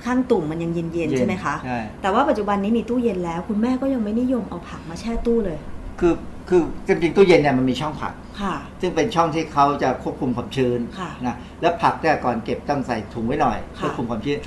[0.04, 5.58] ข้างตุ่มมันยังเย็นๆใช่ไหมคะใช่แต่ว่าปัจจุบันนี้มีตู้เย็นแล้ว คุณแม่ก็ยังไม่นิยมเอาผักมาแช่ตู้เลย
[6.00, 6.14] คือ
[6.48, 14.38] คือจริงๆตู้เย็นเนี่ยมันมีช่องผักค่ะซึ่งเป็นช่องที่เขาจะควบคุมความชื้นค่ะนะแล้วผักเนี่ยก่อนเก็บต้องใส่ถุงไว้หน่อยค่ะควบคุมความชื้น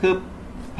[0.00, 0.12] คือ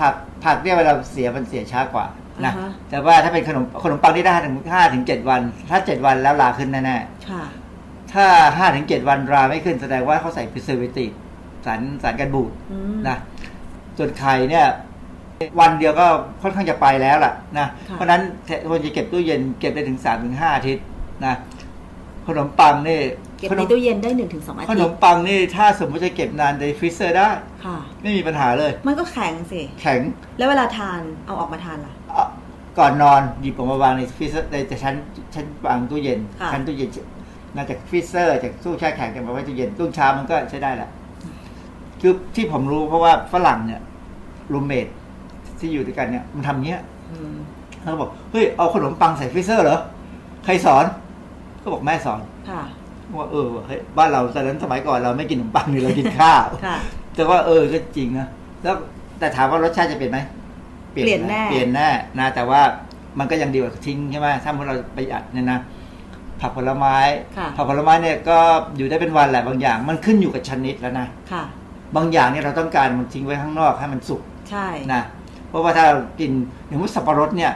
[0.00, 2.06] ผักผักเนี่ยเวลาเสียมันเสียช้ากว่า
[2.44, 5.40] นะอ่าฮะแต่ว่าถ้าเป็นขนมขนมปังที่ได้ถึงห้าถึงเจ็ดวัน
[5.70, 7.44] ถ้าเจ็ดวันแล้วลาขึ้นแน่ๆค่ะ
[8.12, 8.26] ถ้า
[8.56, 11.14] ห้าถึงเจ็ดวันราไม่ขึ้นแสดงว่าเขาใส่ preservative
[11.66, 13.16] สารสารกันบูดอืมนะ
[13.98, 14.66] ส่วนไข่เนี่ย
[15.60, 16.06] วันเดียวก็
[16.42, 18.22] ค่อนข้างจะไปแล้วล่ะนะค่ะเพราะฉะนั้น
[18.70, 20.84] ควรจะเก็บตู้เย็นเก็บได้ถึงสามถึงห้าอาทิตย์
[21.26, 21.34] นะ
[22.26, 22.98] ขนมปังนี่
[23.38, 27.28] เก็บขนในมตู้เย็นได้หนึ่งถึงสองอาขทินตมยขนมปังนี่ถ้าสมมติจะเก็บนานใน freezer ได้
[27.64, 30.00] ค่ะไม่มีปัญหาเลย มันก็แข็งสิแข็ง
[30.38, 32.24] แล้วเวลาทานเอาออกมาทานล่ะเอา
[32.78, 34.94] ก่อนนอนหยิบออกมาวางใน freezer ในชั้น
[35.34, 36.90] ชั้นวางตู้เย็นค่ะชั้นตู้เย็น
[37.56, 40.90] น่าจาก freezer จากตู้แช่แข็งกันมาไว้ตู้เย็นตู้เช้ามันก็ใช้ได้แหละ
[42.00, 43.80] คือที่ผมรู้เพราะว่าฝรั่งเนี่ย
[44.52, 44.86] roommate
[45.58, 46.80] ที่อยู่ด้วยกันเนี่ย มันทำเงี้ย
[47.10, 47.34] อืม
[47.80, 49.78] เขาบอกเฮ้ยเอาขนมปังใส่ freezer เหรอ
[50.44, 50.84] ใครสอน
[51.62, 52.62] ก็บอกแม่สอนค่ะ
[53.18, 56.76] ว่าเออเฮ้ยบ้านเราตอนนั้นสมัยก่อนเราไม่กินขนมปังนี่เรากินข้าวค่ะ
[57.14, 58.26] แต่ว่าเออก็จริงนะ
[58.62, 58.74] แล้ว
[59.18, 60.18] แต่ถามว่ารสชาติจะเปลี่ยนไหม
[60.92, 61.88] เปลี่ยนแน่เปลี่ยนแน่
[62.18, 62.60] นะแต่ว่า
[63.18, 65.58] มันก็ยังดีกว่าทิ้งใช่ไหมถ้าเราประหยัดเนี่ยนะ
[66.40, 66.96] ผักผลไม้
[67.38, 68.38] ค่ะผักผลไม้เนี่ยก็
[68.76, 71.42] อยู่ได้เป็นวันแหละบางอย่าง มันขึ้นอยู่กับชนิดแล้วนะค่ะ
[71.96, 75.02] บางอย่างเนี่ยเราต้องการมันทิ้งไว้ข้างนอกให้มันสุกใช่นะ
[75.48, 76.30] เพราะว่าถ้าเรากิน
[76.66, 77.52] อย่างว่าสับปะรดเนี่ย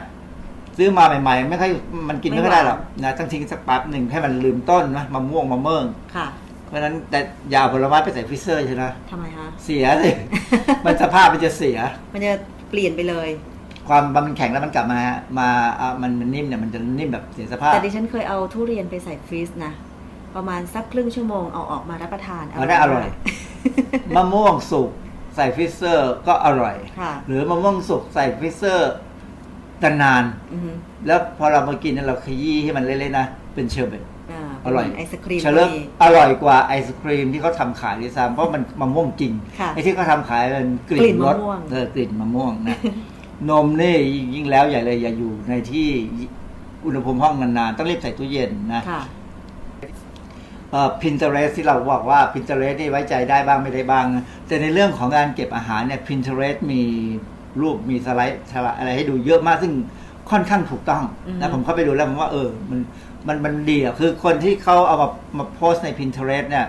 [0.77, 1.71] ซื้อมาใหม่ ๆ ไม่ค่อย
[2.09, 6.27] มันกินไม่ค่อยได้หรอกนะต้องทิ้งสักแป๊บหนึ่งให้มันลืมต้นนะมะม่วงมะเมืองค่ะ
[6.65, 7.19] เพราะฉะนั้นแต่
[7.49, 10.09] อยาเอาผลไม้ไปใส่ฟรีเซอร์ใช่ไหมทำไมคะ เสียสิ
[10.85, 11.77] มันสภาพมันจะเสีย
[12.13, 12.33] มันจะ
[12.69, 13.29] เปลี่ยนไปเลย
[13.91, 14.99] ความมันแข็งแล้วมันกลับมา
[15.39, 19.73] มาอะมันมันนิ่มเนี่ยมันจะนิ่มแบบเสียสภาพแต่ดิดิฉันเคยเอาทุเรียนไปใส่ freeze นะ
[20.35, 23.07] ประมาณสักครึ่งชั่วโมงเอาออกมารับประทานเอาได้อร่อย
[24.15, 24.89] มะม่วงสุก
[25.35, 28.93] ใส่ freezer ก็อร่อย ค่ะหรือมะม่วงสุกใส่ freezer
[30.03, 30.23] นาน
[30.53, 33.25] อือฮึๆแล้วพอเรามากินเนี่ยเราขยี้ให้มันเละๆนะ
[33.55, 34.03] เป็นเชอร์เบต
[34.39, 42.77] อร่อยเป็นไอศครีมเชลเลอก็มีอร่อยกว่าไอศครีมที่เขาทำขายด้วยซ้ำเพราะมันมะม่วงจริงค่ะไอที่เขาทำขายเป็นกกลิ่นมะม่วงเออกลิ่นมะม่วงนะ
[43.49, 43.97] นมนี่
[44.35, 45.87] ยิ่งแล้วใหญ่เลยอย่าอยู่ในที่
[46.85, 49.01] อุณหภูมิห้องนานๆ ต้องรีบใส่ตู้เย็นนะค่ะ
[50.71, 56.81] เอ่อ Pinterest ที่เราบอกว่า Pinterest นี่ไว้ใจได้บ้างไม่ได้บ้างนะแต่ในเรื่องของการเก็บอาหารเนี่ย Pinterest มี
[57.61, 59.73] รูปมีสไลด์สไลด์อะไรให้ดูเยอะมากซึ่ง
[60.31, 62.79] ค่อนข้างถูกต้องอือฮึนะผมเข้าไปดูแล้วผมว่าเออ มัน
[63.27, 66.65] มันมันดีอะคือคนที่เขาเอามามาโพสต์ใน Pinterest เนี่ย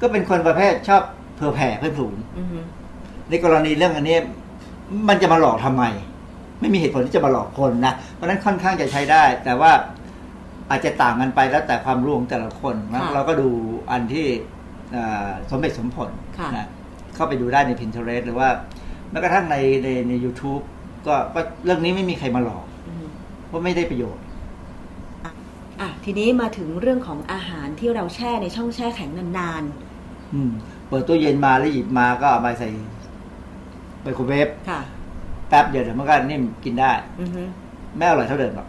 [0.00, 1.02] ก็เป็นคนประเภทชอบ
[1.36, 2.58] เผื่อแผ่เพื่อนฝูงอือฮึ
[3.30, 4.16] ในกรณีเรื่องอันนี้
[5.08, 5.84] มันจะมาหลอกทำไม
[6.60, 9.72] ไม่มีเหตุผลที่จะมาหลอกคนนะ เพราะฉะนั้นค่อนข้างจะใช้ได้ แต่ว่า
[10.70, 13.48] อาจจะต่างกันไปแล้วแต่ความรู้ของแต่ละคนนะค่ะเราก็ดู
[13.90, 14.26] อันที่
[14.92, 16.66] เอ่อสมเหตุสมผลค่ะนะ
[17.14, 18.48] เข้าไปดูได้ใน Pinterest หรือว่า
[19.10, 20.64] แม้กระทั่งในในใน u t u b e
[21.06, 23.06] ก็ก็เรื่องนี้ไม่มีใครมาหลอกอือฮึ
[23.46, 24.22] เพราะไม่ได้ประโยชน์
[25.80, 29.62] อะทีนี้มาถึงเรื่องของอาหารที่เราแช่ในช่องแช่แข็งนาน
[30.34, 30.50] อืม
[30.88, 32.68] เปิดตู้เย็นมาแล้วหยิบมาก็เอามาใส่
[34.04, 34.80] ไมโครเวฟๆค่ะ
[35.48, 36.90] แป๊บเดียวเดี๋ยวมันก็นิ่มกินได้
[37.20, 37.42] อือฮึ
[37.96, 38.68] ไม่อร่อยเท่าเดิมหรอก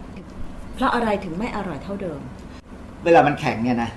[0.76, 2.20] เพราะอะไรถึงไม่อร่อยเท่าเดิม
[3.04, 3.90] เวลามันแข็งเนี่ยนะ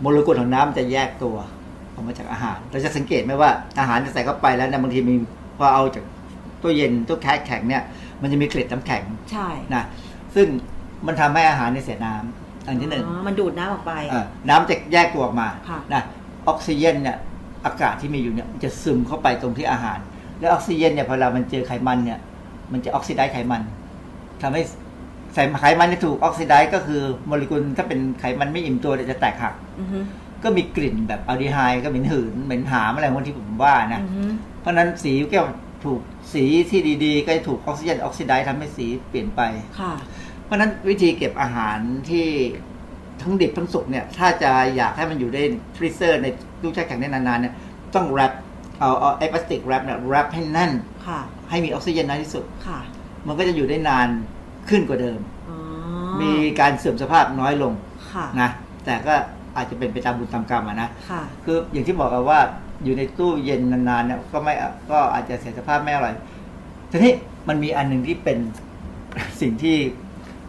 [0.00, 1.36] โมเลกุลของน้ำจะแยกตัว
[1.94, 5.14] ออกมาจากอาหาร เราจะสังเกตไหมว่าอาหารที่ใส่เข้าไปแล้วเนี่ยบางทีมี
[5.58, 6.04] พอเอาจาก
[6.62, 7.82] ตู้เย็นตู้แช่แข็งเนี่ย
[8.22, 9.84] มันจะมีเกล็ดน้ำแข็งใช่นะ
[10.34, 10.46] ซึ่ง
[11.06, 16.02] มันทำให้อาหารเนี่ยเสียน้ำอันที่หนึ่ง อ๋อมันดูดน้ำออกไป เออน้ำจะแยกตัวออกมาค่ะ นะ
[16.48, 17.16] ออกซิเจนเนี่ย
[17.66, 19.98] อากาศที่มีอยู่เนี่ยมันจะซึมเข้าไปตรงที่อาหาร
[20.40, 22.18] แล้วออกซิเจนเนี่ยพอเรามันเจอไขมันเนี่ย
[22.72, 23.62] มันจะออกซิไดซ์ไขมัน
[24.42, 24.62] ทำให้
[25.34, 29.98] ใส่ไขมันจะถูกออกซิไดซ์ก็คือโมเลกุลถ้าเป็นไขมันไม่อิ่มตัวเนี่ยจะแตกหักอือฮึ
[30.42, 34.22] ก็มีกลิ่นแบบอัลดีไฮด์ก็เหม็นหืนเหม็นหามอะไรพวกที่ผมว่านะอือฮึ
[34.60, 35.46] เพราะฉะนั้นสีแก้ว
[35.84, 36.00] ถูก
[36.34, 39.40] สีที่ดีๆ ก็จะถูกออกซิเจน oxidize ทำให้สีเปลี่ยนไป
[39.80, 39.92] ค่ะ
[40.44, 41.78] เพราะฉะนั้นวิธีเก็บอาหาร
[42.10, 42.26] ที่
[43.22, 45.38] ทั้งดิบทั้งสุกเนี่ย ถ้าจะอยากให้มันอยู่ใน
[45.76, 46.26] freezer ใน
[46.60, 47.54] ตู้แช่แข็งได้นานๆเนี่ย
[47.94, 48.32] ต้อง wrap
[48.80, 50.72] เอาเอาไอ้พลาสติก wrap เนี่ย wrap ให้แน่น
[51.06, 51.20] ค่ะ
[51.50, 52.80] ให้มีออกซิเจนน้อยที่สุดค่ะ
[53.26, 54.08] มันก็จะอยู่ได้นาน
[54.70, 55.18] ขึ้นกว่าเดิม
[55.48, 55.56] อ๋อ
[56.20, 57.72] มีการเสื่อมสภาพน้อยลง
[58.12, 58.50] ค่ะนะ
[58.84, 59.14] แต่ก็
[59.56, 62.40] อาจจะเป็นไปตามบุญตามกรรมอะนะค่ะคืออย่างที่บอกกันว่า
[62.84, 64.54] อยู่ในตู้เย็นนานๆเนี่ยก็ไม่
[64.90, 66.14] ก็อาจจะเสียสภาพไม่อร่อย
[66.90, 67.12] ทีนี้
[67.48, 68.38] มันมีอันหนึ่งที่เป็น
[69.40, 69.76] สิ่งที่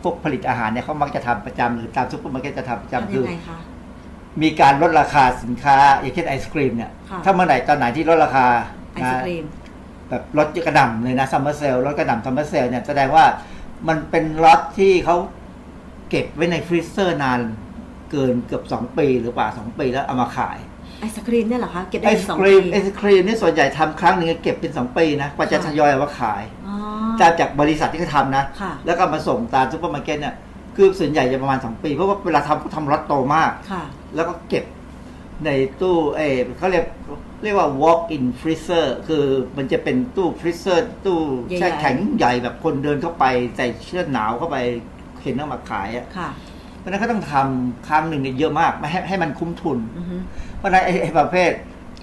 [0.03, 3.57] พวกผลิตอาหารเนี่ยเขามักจะทำประจำหรือตามซุปเปอร์มาร์เก็ตจะทำประจำทำคืยัองไงคะ คือ
[4.41, 8.45] มีการลดราคาสินค้า อย่างเช่นไอศครีมเนี่ย ค่ะ ถ้าเมื่อไหร่ตอนไหนที่ลดราคา
[8.93, 9.45] ไอศครีม
[10.09, 13.25] แบบลดกระหน่ำเลยนะ summer sale ลดกระหน่ำ summer sale เนี่ยแสดงว่า
[13.88, 15.17] มันเป็นล็อตที่เขา
[16.09, 17.39] เก็บไว้ใน freezer นาน
[18.11, 20.57] เกินเกือบสองปีหรือเปล่าสองปีแล้วเอามาขาย
[20.99, 26.75] ไอศครีมเนี่ยเหรอคะ เก็บไอได้ศสองคปีรีมไอศครีมนี่ส่วนใหญ่ทำครั้งหนึ่งเก็บเป็นสองปีนะกว่าจะค่ะทยอยเอามาขายอ๋อ
[27.19, 30.36] จากจากบริษัทที่เขาทำนะ ค่ะ แล้วก็มาส่งตามซุปเปอร์มาร์เก็ตเนี่ย
[30.76, 33.84] คือส่วนใหญ่จะประมาณสองปี เพราะว่าเวลาทำเขาทำล็อตโตมากค่ะ
[34.15, 34.65] แล้วก็เก็บ
[35.45, 35.49] ใน
[35.82, 36.86] ตู้เออเขาเรียก
[37.43, 39.24] เรียกว่า walk in freezer คือ
[39.57, 44.57] มันจะเป็นตู้ freezer ตู้ใหญ่ๆแช่แข็งใหญ่แบบคนเดินเข้าไป ใส่เชือกหนาวเข้าไป
[45.19, 46.30] เข็นเอามาขายอะค่ะ
[46.78, 50.15] เพราะฉะนั้นก็ต้องทำครั้งหนึ่งเนี่ยเยอะมากไม่ให้ให้มันคุ้มทุนอือฮึ
[50.57, 51.51] เพราะฉะนั้นไอ้ไอ้ประเภท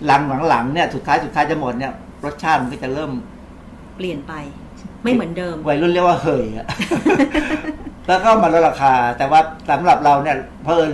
[0.07, 1.93] หลังหลังๆเนี่ยสุดท้ายสุดท้ายจะหมดเนี่ย
[2.25, 3.13] รสชาติมันก็จะเริ่ม
[3.97, 4.33] เปลี่ยนไป
[5.03, 6.67] ไม่เหมือนเดิมวัยรุ่นเรียกว่าเฮยอะ
[8.09, 9.41] แล้วก็มาลดราคา แต่ว่า
[9.71, 10.91] สำหรับเราเนี่ยเพลิน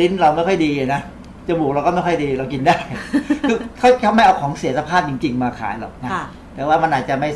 [0.00, 1.00] ลิ้นเราไม่ค่อยดีนะ
[1.48, 2.76] จมูกเราก็ไม่ค่อยดีเรากินได้
[3.48, 6.24] คือเขาเขาไม่เอาของเสียสภาพจริง ๆ มาขายหรอกนะค่ะ
[6.54, 7.30] แต่ว่ามันอาจจะไม่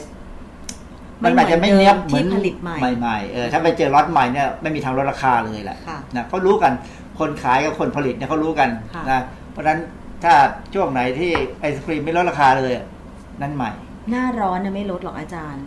[1.21, 6.73] ไม่ มันอาจจะไม่เนี้ยบเหมือนเดิมที่ผลิตใหม่ใหม่ๆเออถ้าไปเจอล็อตใหม่เนี่ยไม่มีทางลดราคาเลยแหละค่ะนะเขารู้กัน
[7.19, 9.79] คนขายกับคนผลิตเนี่ยเขารู้กันค่ะนะเพราะฉะนั้น
[10.25, 10.35] ถ้า
[10.75, 12.87] ช่วงไหนที่ไอศครีมไม่ลดราคาเลยอะ
[13.43, 13.71] นั่นใหม่
[14.11, 15.65] หน้าร้อนนะไม่ลดหรอกอาจารย์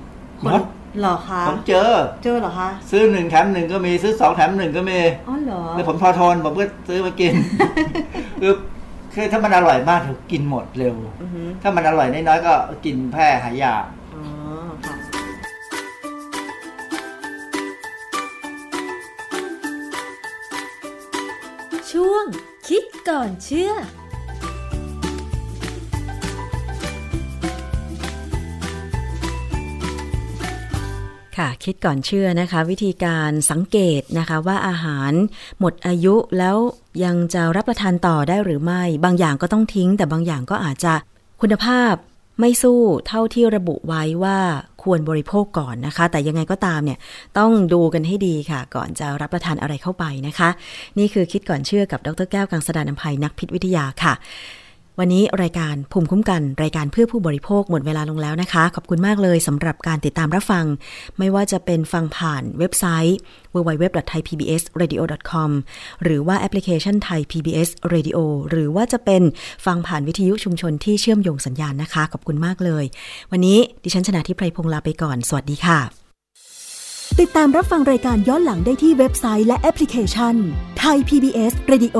[0.48, 1.92] ลดเหรอคะผมเจอ
[2.24, 7.34] เจอเหรอคะซื้อหนึ่งแถมหนึ่งก็มีซื้อสองแถมหนึ่งก็มีอ๋อเหรอแล้วผมพอทนผมก็ซื้อมากิน
[8.42, 8.54] คือ
[9.14, 12.54] คือถ้ามันอร่อยมากถือกินหมดเร็วอือฮึถ้ามันอร่อยน้อยๆก็
[12.86, 13.86] กินแพร่หายาก
[14.16, 14.24] อ๋อ
[14.86, 14.96] ค่ะ
[21.92, 22.26] ช่วง
[22.68, 23.72] คิดก่อนเชื่อ
[31.38, 35.12] ค่ะคิดก่อนเชื่อนะคะ วิธีการสังเกตนะคะว่าอาหาร
[35.60, 36.58] หมดอายุแล้ว
[37.04, 40.94] ยังจะรับประทานต่อได้หรือไม่ บางอย่างก็ต้องทิ้ง แต่บางอย่างก็อาจจะ
[41.42, 41.94] คุณภาพ
[42.40, 44.38] ไม่สู้เท่าที่ระบุไว้ว่า
[44.84, 47.00] ควรบริโภคก่อนนะคะ แต่ยังไงก็ตามเนี่ย
[47.38, 50.50] ต้องดูกันให้ดีค่ะ ก่อนจะรับประทานอะไรเข้าไปนะคะ
[51.00, 54.14] นี่คือคิดก่อนเชื่อกับดรแก้วกังสดานนภัยนักพิษวิทยาค่ะ
[55.00, 60.66] วันนี้รายการภูมิคุ้มกัน รายการเพื่อผู้บริโภคหมดเวลาลงแล้วนะคะ ขอบคุณมากเลยสำหรับการติดตามรับฟัง
[61.18, 63.18] ไม่ว่าจะเป็นฟังผ่านเว็บไซต์
[63.54, 65.50] www.thaipbsradio.com
[66.04, 68.18] หรือว่าแอปพลิเคชันไทย PBS Radio
[68.50, 69.22] หรือว่าจะเป็น
[69.66, 72.84] ฟังผ่านวิทยุชุมชนที่เชื่อมโยงสัญญาณนะคะ ขอบคุณมากเลย
[73.32, 75.80] วันนี้ดิฉันชนะทิพไพรพงศ์ลาไปก่อน สวัสดีค่ะ
[77.20, 80.36] ติดตามรับฟังรายการย้อนหลังได้ที่เว็บไซต์และแอปพลิเคชัน
[80.80, 82.00] ไทย PBS Radio